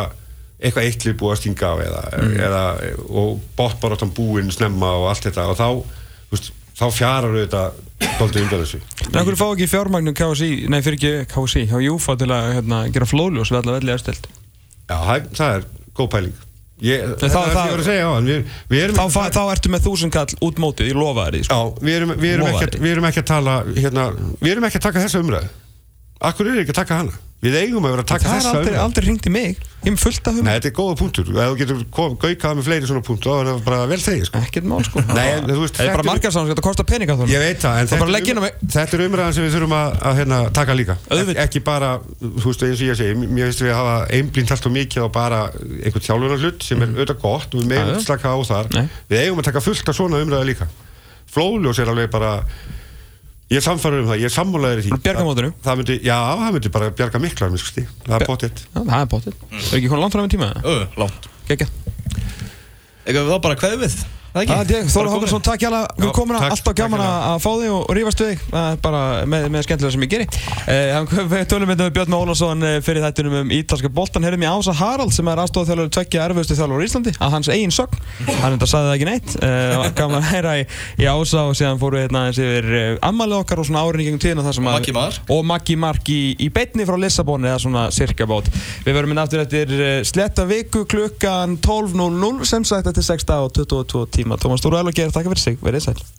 [0.59, 1.99] eitthvað eittlið búið að stinga af eða,
[2.47, 2.63] eða
[3.07, 7.79] og bóttbaróttan búinn snemma og allt þetta og þá þú veist, þá fjarar auðvitað
[8.19, 8.81] doldið undan þessu.
[9.05, 12.83] En hvernig fá ekki fjármagnum KSI, nei fyrir ekki KSI, hjá Júfa til að hérna,
[12.95, 14.29] gera flóljós við alla velli aðstelt
[14.89, 14.97] Já,
[15.35, 16.45] það er góð pæling
[16.79, 18.95] Ég, þetta er það sem þá- ég var að segja á hann við, við erum
[18.99, 21.55] Þá, ertu með þúsund kall út mótið, ég lofa þér því sko.
[21.59, 22.45] Já, við erum, við, erum
[22.85, 24.05] við erum ekki að tala hérna,
[24.39, 25.49] við erum ekki að taka þessa umræðu
[26.19, 27.13] Akkur er ekki að taka hana?
[27.39, 28.51] Við eigum að vera að taka Það er þessa
[28.83, 29.59] aldrei, hringt í mig.
[29.85, 31.23] Ég er fullt af Nei, hugmyndum þetta er góða punktur.
[31.31, 34.41] Ef þú getur gaukað með fleiri svona punktu þá er það bara vel þegi sko.
[34.43, 34.99] Ekkert mál sko.
[35.07, 37.75] Nei, en þú veist, Það er bara margarsáðan þetta kostar peninga þá Ég veit það,
[37.79, 40.95] en þetta, er um, þetta er umræðan sem við þurfum að, að hérna, taka líka.
[41.15, 44.51] Ek, Ekki bara, þú veist, eins og ég segi Mér finnst við að hafa einblínt
[44.57, 47.71] allt og mikið á bara einhvern þjálfunar hlut sem er auðvitað gott og við
[53.49, 54.89] Ég er samfærður um það, ég er sammálaður í því.
[54.93, 55.49] Bara bjarga mótinu.
[55.65, 57.47] Það myndi, já, það myndi bara bjarga mikla
[58.05, 58.25] Það er
[58.61, 60.49] Já, Það er bóttið Er ekki hún langt fram í tíma?
[60.61, 61.29] Ö, langt.
[63.09, 63.95] Eitthvað við þá bara við
[64.39, 64.55] Það ekki?
[64.55, 67.39] Það er ég, Þóra Hókarsson, takk hjá Já, komuna, takk, alltaf takk gaman að að
[67.43, 68.43] fá þig og, rífast við þig.
[68.53, 69.01] Það er bara
[69.33, 70.27] með, með skemmtilega sem ég geri.
[70.69, 74.73] Uh, Við tölum með Björn Ólafsson eh, fyrir þættunum um ítalska boltan Herðum ég Ása
[74.79, 77.99] Harald sem er aðstofþjálfur tveggja erfustu þjálfur í Íslandi að hans eigin sögn.
[78.39, 79.35] Hann enda sagði það ekki neitt.
[79.43, 80.65] Uh, Gaman að heyra í,
[81.03, 82.69] í Ása og síðan fóru við hérna aðeins yfir
[83.09, 85.19] ammalið okkar og svona árinni gegn tíðina þar sem Og að- Maggi Mar.
[85.35, 88.49] og Maggi Mark í, í beinni frá Lissabon eða svona cirka bát.
[88.85, 93.47] Við verum inn aftur eftir eh, sletta viku klukkan 12.00 sem sagt eftir 6 dag
[93.47, 94.41] og 22 tíma.
[94.41, 96.18] Tómas og Geir, takk fyrir sig, verið sæl